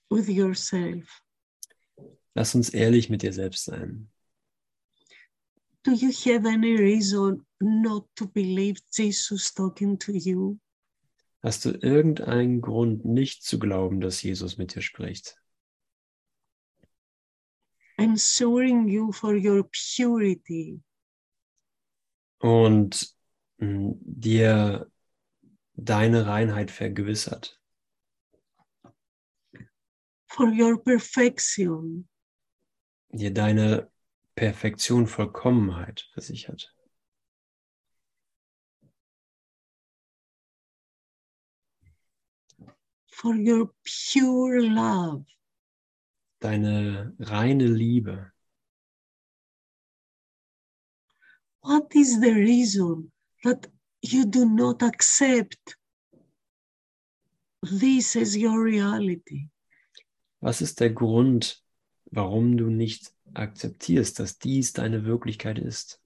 with 0.09 0.29
yourself. 0.29 1.21
Lass 2.35 2.55
uns 2.55 2.71
ehrlich 2.71 3.11
mit 3.11 3.23
dir 3.23 3.33
selbst 3.33 3.65
sein. 3.65 4.11
Do 5.87 5.93
you 5.93 6.11
have 6.25 6.47
any 6.47 6.77
reason 6.77 7.47
not 7.61 8.09
to 8.17 8.27
believe 8.27 8.81
Jesus 8.91 9.55
talking 9.55 9.97
to 9.99 10.13
you? 10.13 10.59
Hast 11.45 11.65
du 11.65 11.71
irgendeinen 11.81 12.61
Grund, 12.61 13.05
nicht 13.05 13.45
zu 13.45 13.61
glauben, 13.61 14.01
dass 14.01 14.21
Jesus 14.21 14.59
mit 14.59 14.75
dir 14.75 14.83
spricht? 14.83 15.41
Ensuring 17.99 18.89
you 18.89 19.13
for 19.13 19.35
your 19.37 19.63
purity, 19.71 20.81
Und 22.41 23.15
mh, 23.59 23.95
dir 24.01 24.91
deine 25.75 26.27
Reinheit 26.27 26.73
vergewissert, 26.73 27.61
for 30.27 30.49
your 30.49 30.83
perfection, 30.83 32.09
dir 33.13 33.33
deine 33.33 33.89
Perfektion, 34.37 35.07
Vollkommenheit 35.07 36.05
versichert, 36.15 36.71
for 43.11 43.35
your 43.35 43.71
pure 43.83 44.63
love, 44.63 45.25
deine 46.41 47.15
reine 47.19 47.75
Liebe. 47.75 48.31
what 51.67 51.95
is 51.97 52.21
the 52.21 52.33
reason 52.33 53.11
that 53.43 53.67
you 54.01 54.25
do 54.25 54.47
not 54.47 54.83
accept 54.83 55.77
this 57.63 58.15
as 58.15 58.37
your 58.37 58.63
reality? 58.63 59.49
Was 60.41 60.61
ist 60.61 60.79
der 60.79 60.91
Grund, 60.91 61.61
warum 62.13 62.57
du 62.57 62.71
nicht 62.71 63.13
akzeptierst, 63.35 64.19
dass 64.19 64.39
dies 64.39 64.73
deine 64.73 65.05
Wirklichkeit 65.05 65.59
ist? 65.59 66.01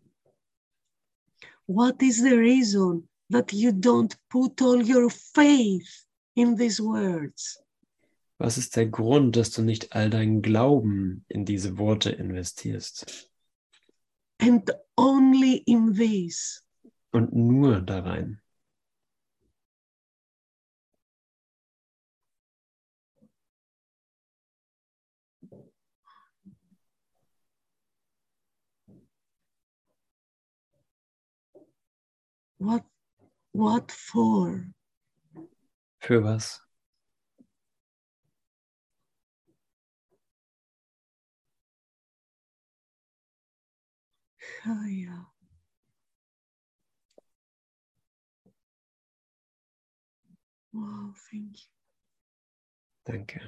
What 1.67 2.03
is 2.03 2.17
the 2.23 2.35
reason 2.35 3.09
that 3.31 3.53
you 3.53 3.71
don't 3.71 4.17
put 4.29 4.61
all 4.61 4.83
your 4.83 5.09
faith 5.11 6.07
in 6.35 6.57
these 6.57 6.83
words? 6.83 7.63
Was 8.39 8.57
ist 8.57 8.75
der 8.75 8.87
Grund, 8.87 9.37
dass 9.37 9.51
du 9.51 9.63
nicht 9.63 9.93
all 9.93 10.09
deinen 10.11 10.41
Glauben 10.43 11.25
in 11.29 11.45
diese 11.45 11.77
Worte 11.79 12.11
investierst 12.11 13.29
And 14.41 14.71
only 14.97 15.59
in 15.67 15.95
this. 15.95 16.65
und 17.13 17.35
nur 17.35 17.83
da 17.83 18.05
What 32.61 32.85
what 33.53 33.91
for? 33.91 34.67
Für 35.99 36.23
was? 36.23 36.61
Oh, 44.67 44.85
yeah. 44.87 45.25
Wow, 50.75 51.15
thank 51.31 51.57
you. 51.57 51.71
Danke. 53.07 53.41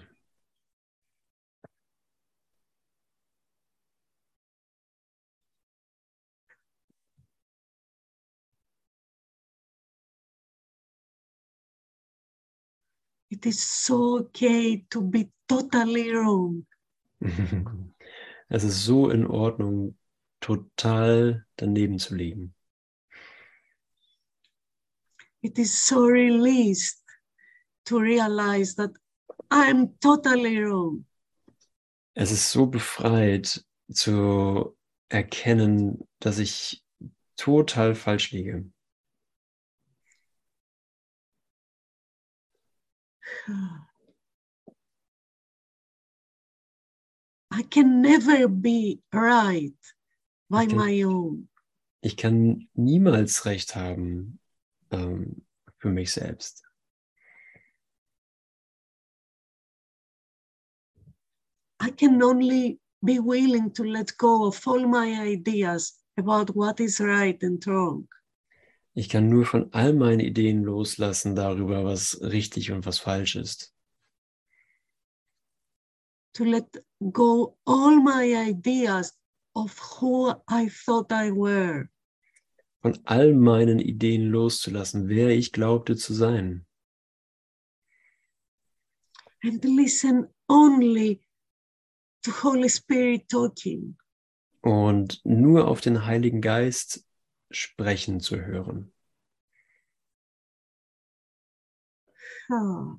It 13.32 13.46
is 13.46 13.62
so 13.64 14.18
okay 14.18 14.84
to 14.90 15.00
be 15.00 15.30
totally 15.48 16.12
wrong. 16.12 16.66
Es 18.50 18.62
ist 18.62 18.84
so 18.84 19.08
in 19.08 19.26
Ordnung, 19.26 19.96
total 20.40 21.46
daneben 21.56 21.98
zu 21.98 22.14
liegen. 22.14 22.54
It 25.40 25.58
is 25.58 25.86
so 25.86 26.04
released 26.04 27.02
to 27.86 27.98
realize 27.98 28.74
that 28.74 28.90
I'm 29.50 29.98
totally 30.00 30.58
wrong. 30.58 31.06
Es 32.12 32.30
ist 32.30 32.52
so 32.52 32.66
befreit 32.66 33.64
zu 33.90 34.76
erkennen, 35.08 36.06
dass 36.18 36.38
ich 36.38 36.84
total 37.36 37.94
falsch 37.94 38.32
liege. 38.32 38.70
I 47.50 47.62
can 47.68 48.00
never 48.00 48.48
be 48.48 49.00
right 49.12 49.74
by 50.48 50.66
my 50.66 51.02
own. 51.02 51.48
Ich 52.00 52.16
kann 52.16 52.68
niemals 52.74 53.44
recht 53.44 53.76
haben 53.76 54.38
ähm, 54.90 55.44
für 55.78 55.90
mich 55.90 56.12
selbst. 56.12 56.62
I 61.80 61.90
can 61.90 62.22
only 62.22 62.80
be 63.04 63.18
willing 63.18 63.72
to 63.72 63.82
let 63.84 64.16
go 64.16 64.46
of 64.46 64.66
all 64.66 64.86
my 64.86 65.20
ideas 65.20 65.98
about 66.16 66.54
what 66.54 66.80
is 66.80 67.00
right 67.00 67.42
and 67.42 67.64
wrong. 67.66 68.06
Ich 68.94 69.08
kann 69.08 69.28
nur 69.28 69.46
von 69.46 69.72
all 69.72 69.94
meinen 69.94 70.20
Ideen 70.20 70.62
loslassen 70.62 71.34
darüber, 71.34 71.84
was 71.84 72.20
richtig 72.20 72.72
und 72.72 72.84
was 72.84 72.98
falsch 72.98 73.36
ist. 73.36 73.74
To 76.34 76.44
let 76.44 76.84
go 77.12 77.58
all 77.64 78.00
my 78.00 78.50
ideas 78.50 79.18
of 79.54 79.78
who 80.00 80.30
I 80.50 80.68
thought 80.68 81.10
I 81.10 81.30
were. 81.30 81.88
Von 82.80 82.98
all 83.04 83.34
meinen 83.34 83.78
Ideen 83.78 84.30
loszulassen, 84.30 85.08
wer 85.08 85.30
ich 85.30 85.52
glaubte 85.52 85.96
zu 85.96 86.14
sein. 86.14 86.66
and 89.44 89.64
listen 89.64 90.28
only 90.48 91.20
to 92.22 92.30
Holy 92.30 92.68
Spirit 92.68 93.28
talking. 93.28 93.96
Und 94.62 95.20
nur 95.24 95.66
auf 95.66 95.80
den 95.80 96.06
Heiligen 96.06 96.40
Geist 96.40 97.04
sprechen 97.56 98.20
zu 98.20 98.40
hören. 98.40 98.92
Ah. 102.50 102.96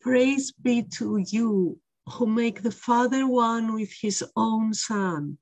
Praise 0.00 0.52
be 0.58 0.82
to 0.82 1.18
you 1.18 1.80
who 2.06 2.26
make 2.26 2.62
the 2.62 2.72
Father 2.72 3.26
one 3.26 3.72
with 3.74 3.92
his 3.92 4.24
own 4.34 4.74
Son. 4.74 5.38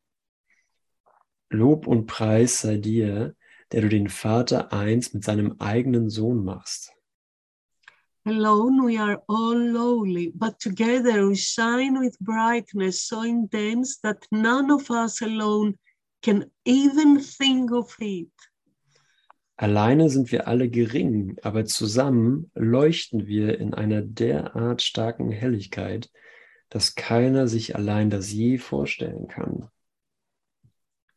Lob 1.50 1.86
und 1.86 2.06
Preis 2.06 2.60
sei 2.60 2.76
dir, 2.76 3.34
der 3.72 3.80
du 3.80 3.88
den 3.88 4.08
Vater 4.08 4.72
eins 4.72 5.14
mit 5.14 5.24
seinem 5.24 5.56
eigenen 5.60 6.10
Sohn 6.10 6.44
machst. 6.44 6.92
Alone 8.30 8.84
we 8.84 8.96
are 8.96 9.20
all 9.28 9.58
lowly, 9.58 10.30
but 10.36 10.60
together 10.60 11.26
we 11.26 11.34
shine 11.34 11.98
with 11.98 12.16
brightness 12.20 13.02
so 13.02 13.22
intense 13.22 13.98
that 14.04 14.24
none 14.30 14.70
of 14.70 14.88
us 14.88 15.20
alone 15.20 15.76
can 16.22 16.48
even 16.64 17.18
think 17.18 17.72
of 17.72 17.92
it. 17.98 18.30
Alleine 19.56 20.08
sind 20.10 20.30
wir 20.30 20.46
alle 20.46 20.68
gering, 20.68 21.38
aber 21.42 21.64
zusammen 21.64 22.52
leuchten 22.54 23.26
wir 23.26 23.58
in 23.58 23.74
einer 23.74 24.00
derart 24.00 24.80
starken 24.80 25.32
Helligkeit, 25.32 26.08
dass 26.68 26.94
keiner 26.94 27.48
sich 27.48 27.74
allein 27.74 28.10
das 28.10 28.30
je 28.30 28.58
vorstellen 28.58 29.26
kann. 29.26 29.68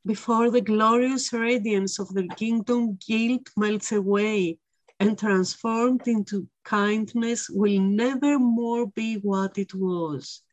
Before 0.03 0.51
the 0.51 0.64
glorious 0.64 1.32
radiance 1.32 2.01
of 2.01 2.09
the 2.09 2.28
kingdom, 2.28 2.97
guilt 2.97 3.51
melts 3.55 3.93
away 3.93 4.57
and 5.04 5.20
transformed 5.20 6.08
into 6.08 6.47
kindness 6.64 7.49
will 7.49 7.82
never 7.82 8.39
more 8.39 8.88
be 8.88 9.16
what 9.18 9.58
it 9.58 9.74
was. 9.74 10.43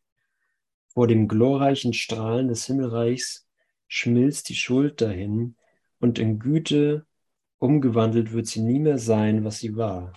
Vor 0.94 1.07
dem 1.07 1.28
glorreichen 1.28 1.92
Strahlen 1.92 2.48
des 2.48 2.66
Himmelreichs 2.66 3.46
schmilzt 3.86 4.48
die 4.48 4.57
Schuld 4.57 5.01
dahin 5.01 5.55
und 6.01 6.18
in 6.18 6.38
Güte 6.40 7.07
umgewandelt 7.59 8.32
wird 8.32 8.48
sie 8.48 8.61
nie 8.61 8.80
mehr 8.80 8.98
sein, 8.98 9.44
was 9.44 9.59
sie 9.59 9.76
war. 9.76 10.12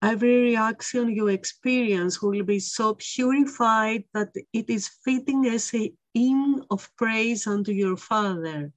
Every 0.00 0.54
reaction 0.54 1.08
you 1.08 1.28
experience 1.28 2.22
will 2.22 2.44
be 2.44 2.60
so 2.60 2.94
purified 2.94 4.04
that 4.12 4.34
it 4.52 4.68
is 4.68 4.88
fitting 5.02 5.46
as 5.46 5.72
a 5.74 5.92
hymn 6.14 6.62
of 6.70 6.90
praise 6.96 7.46
unto 7.46 7.72
your 7.72 7.96
Father. 7.96 8.72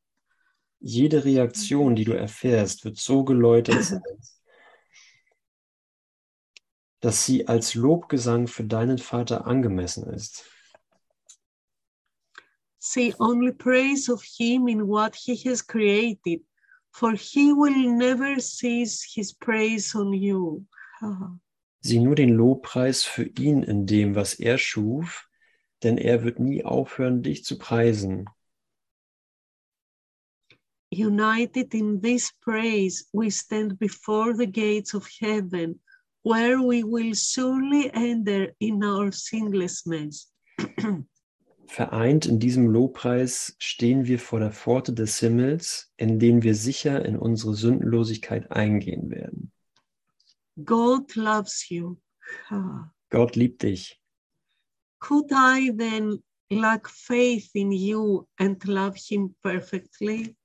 Jede 0.80 1.26
Reaktion, 1.26 1.96
die 1.96 2.04
du 2.04 2.14
erfährst, 2.14 2.86
wird 2.86 2.98
so 2.98 3.24
geläutert 3.24 3.84
sein, 3.84 4.02
dass 7.00 7.26
sie 7.26 7.48
als 7.48 7.74
Lobgesang 7.74 8.48
für 8.48 8.64
deinen 8.64 8.98
Vater 8.98 9.48
angemessen 9.48 10.08
ist. 10.12 10.46
Say 12.80 13.14
only 13.20 13.52
praise 13.52 14.10
of 14.10 14.24
Him 14.24 14.68
in 14.68 14.88
what 14.88 15.16
He 15.16 15.36
has 15.50 15.66
created, 15.66 16.46
for 16.92 17.14
He 17.14 17.52
will 17.52 17.92
never 17.98 18.40
cease 18.40 19.04
His 19.04 19.34
praise 19.34 19.98
on 19.98 20.14
you. 20.14 20.66
Sieh 21.82 22.00
nur 22.00 22.16
den 22.16 22.30
Lobpreis 22.30 23.04
für 23.04 23.24
ihn 23.24 23.64
in 23.64 23.86
dem, 23.86 24.16
was 24.16 24.36
er 24.36 24.58
schuf, 24.58 25.28
denn 25.84 25.98
er 25.98 26.24
wird 26.24 26.40
nie 26.40 26.64
aufhören, 26.64 27.24
dich 27.24 27.44
zu 27.44 27.58
preisen. 27.58 28.26
United 30.98 31.76
in 31.76 32.02
this 32.02 32.32
praise, 32.42 33.08
we 33.14 33.30
stand 33.30 33.78
before 33.78 34.34
the 34.34 34.48
gates 34.48 34.94
of 34.94 35.08
heaven, 35.20 35.80
where 36.24 36.62
we 36.62 36.84
will 36.84 37.14
surely 37.14 37.92
enter 37.94 38.54
in 38.60 38.84
our 38.84 39.12
sinlessness. 39.12 40.32
Vereint 41.68 42.26
in 42.26 42.40
diesem 42.40 42.68
Lobpreis 42.68 43.56
stehen 43.60 44.08
wir 44.08 44.20
vor 44.20 44.40
der 44.40 44.52
Pforte 44.52 44.94
des 44.94 45.20
Himmels, 45.20 45.92
in 45.98 46.18
dem 46.18 46.42
wir 46.42 46.56
sicher 46.56 47.06
in 47.06 47.18
unsere 47.18 47.54
Sündenlosigkeit 47.54 48.52
eingehen 48.52 49.12
werden. 49.12 49.52
God 50.64 51.16
loves 51.16 51.70
you. 51.70 51.98
Gott 53.10 53.36
liebt 53.36 53.64
dich. 53.64 54.02
Could 55.00 55.32
I 55.32 55.72
then 55.78 56.24
lack 56.50 56.90
faith 56.90 57.52
in 57.54 57.72
you 57.72 58.28
and 58.40 58.64
love 58.66 58.98
him 58.98 59.36
perfectly? 59.44 60.37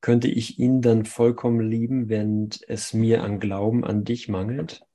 Könnte 0.00 0.28
ich 0.28 0.58
ihn 0.58 0.82
dann 0.82 1.04
vollkommen 1.04 1.60
lieben, 1.60 2.08
wenn 2.08 2.50
es 2.68 2.92
mir 2.94 3.22
an 3.24 3.40
Glauben 3.40 3.84
an 3.84 4.04
dich 4.04 4.28
mangelt? 4.28 4.86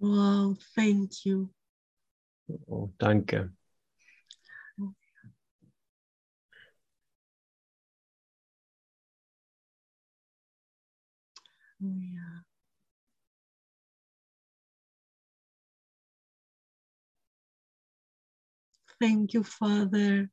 Wow, 0.00 0.56
thank 0.74 1.24
you. 1.24 1.50
Oh, 2.66 2.90
danke. 2.98 3.52
Oh, 4.80 4.94
yeah. 11.80 12.33
Thank 19.04 19.34
you, 19.34 19.42
Father, 19.42 20.30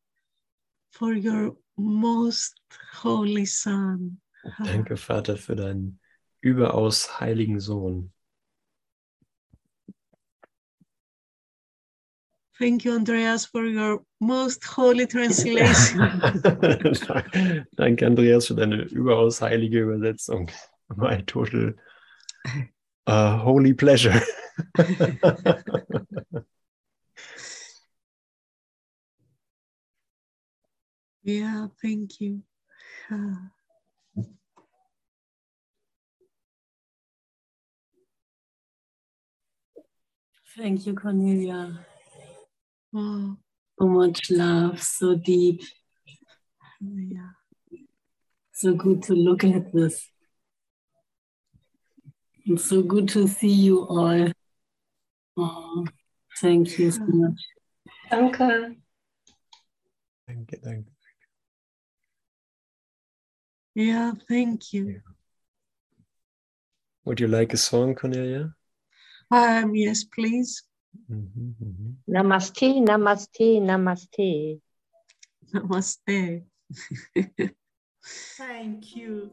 for 0.91 1.11
your 1.11 1.57
most 1.77 2.53
holy 2.93 3.45
Son. 3.45 4.21
Danke, 4.63 4.95
Vater, 4.95 5.35
für 5.35 5.57
deinen 5.57 5.99
überaus 6.39 7.19
heiligen 7.19 7.59
Sohn. 7.59 8.13
Thank 12.57 12.85
you, 12.85 12.93
Andreas, 12.93 13.45
for 13.45 13.65
your 13.65 14.05
most 14.21 14.63
holy 14.63 15.05
translation. 15.05 15.99
Danke, 17.75 18.07
Andreas, 18.07 18.47
für 18.47 18.55
deine 18.55 18.83
überaus 18.83 19.41
heilige 19.41 19.81
Übersetzung. 19.81 20.49
My 20.95 21.21
total 21.25 21.75
uh, 23.05 23.37
holy 23.43 23.73
pleasure. 23.73 24.21
yeah, 31.23 31.67
thank 31.81 32.19
you. 32.19 32.41
Ah. 33.11 33.51
Thank 40.57 40.85
you, 40.85 40.93
Cornelia. 40.93 41.85
Wow. 42.91 43.37
So 43.79 43.87
much 43.87 44.29
love, 44.31 44.81
so 44.83 45.15
deep, 45.15 45.61
Yeah. 46.81 47.31
so 48.51 48.75
good 48.75 49.01
to 49.03 49.13
look 49.13 49.43
at 49.43 49.71
this. 49.71 50.11
It's 52.45 52.65
so 52.65 52.81
good 52.83 53.07
to 53.09 53.27
see 53.27 53.53
you 53.53 53.87
all. 53.87 54.31
Oh, 55.37 55.85
thank 56.41 56.77
you 56.77 56.91
so 56.91 57.05
much. 57.05 57.39
Danke. 58.11 58.75
Danke, 60.27 60.57
danke. 60.61 60.91
Yeah, 63.75 64.11
thank 64.27 64.73
you. 64.73 65.01
Would 67.05 67.19
you 67.19 67.27
like 67.27 67.53
a 67.53 67.57
song, 67.57 67.95
Cornelia? 67.95 68.53
Um, 69.31 69.75
yes, 69.75 70.03
please. 70.03 70.63
Mhm, 71.09 71.55
mhm. 71.61 71.95
Namaste, 72.07 72.81
namaste, 72.83 73.61
namaste. 73.61 74.59
Namaste. 75.53 76.43
Thank 78.37 78.95
you. 78.95 79.31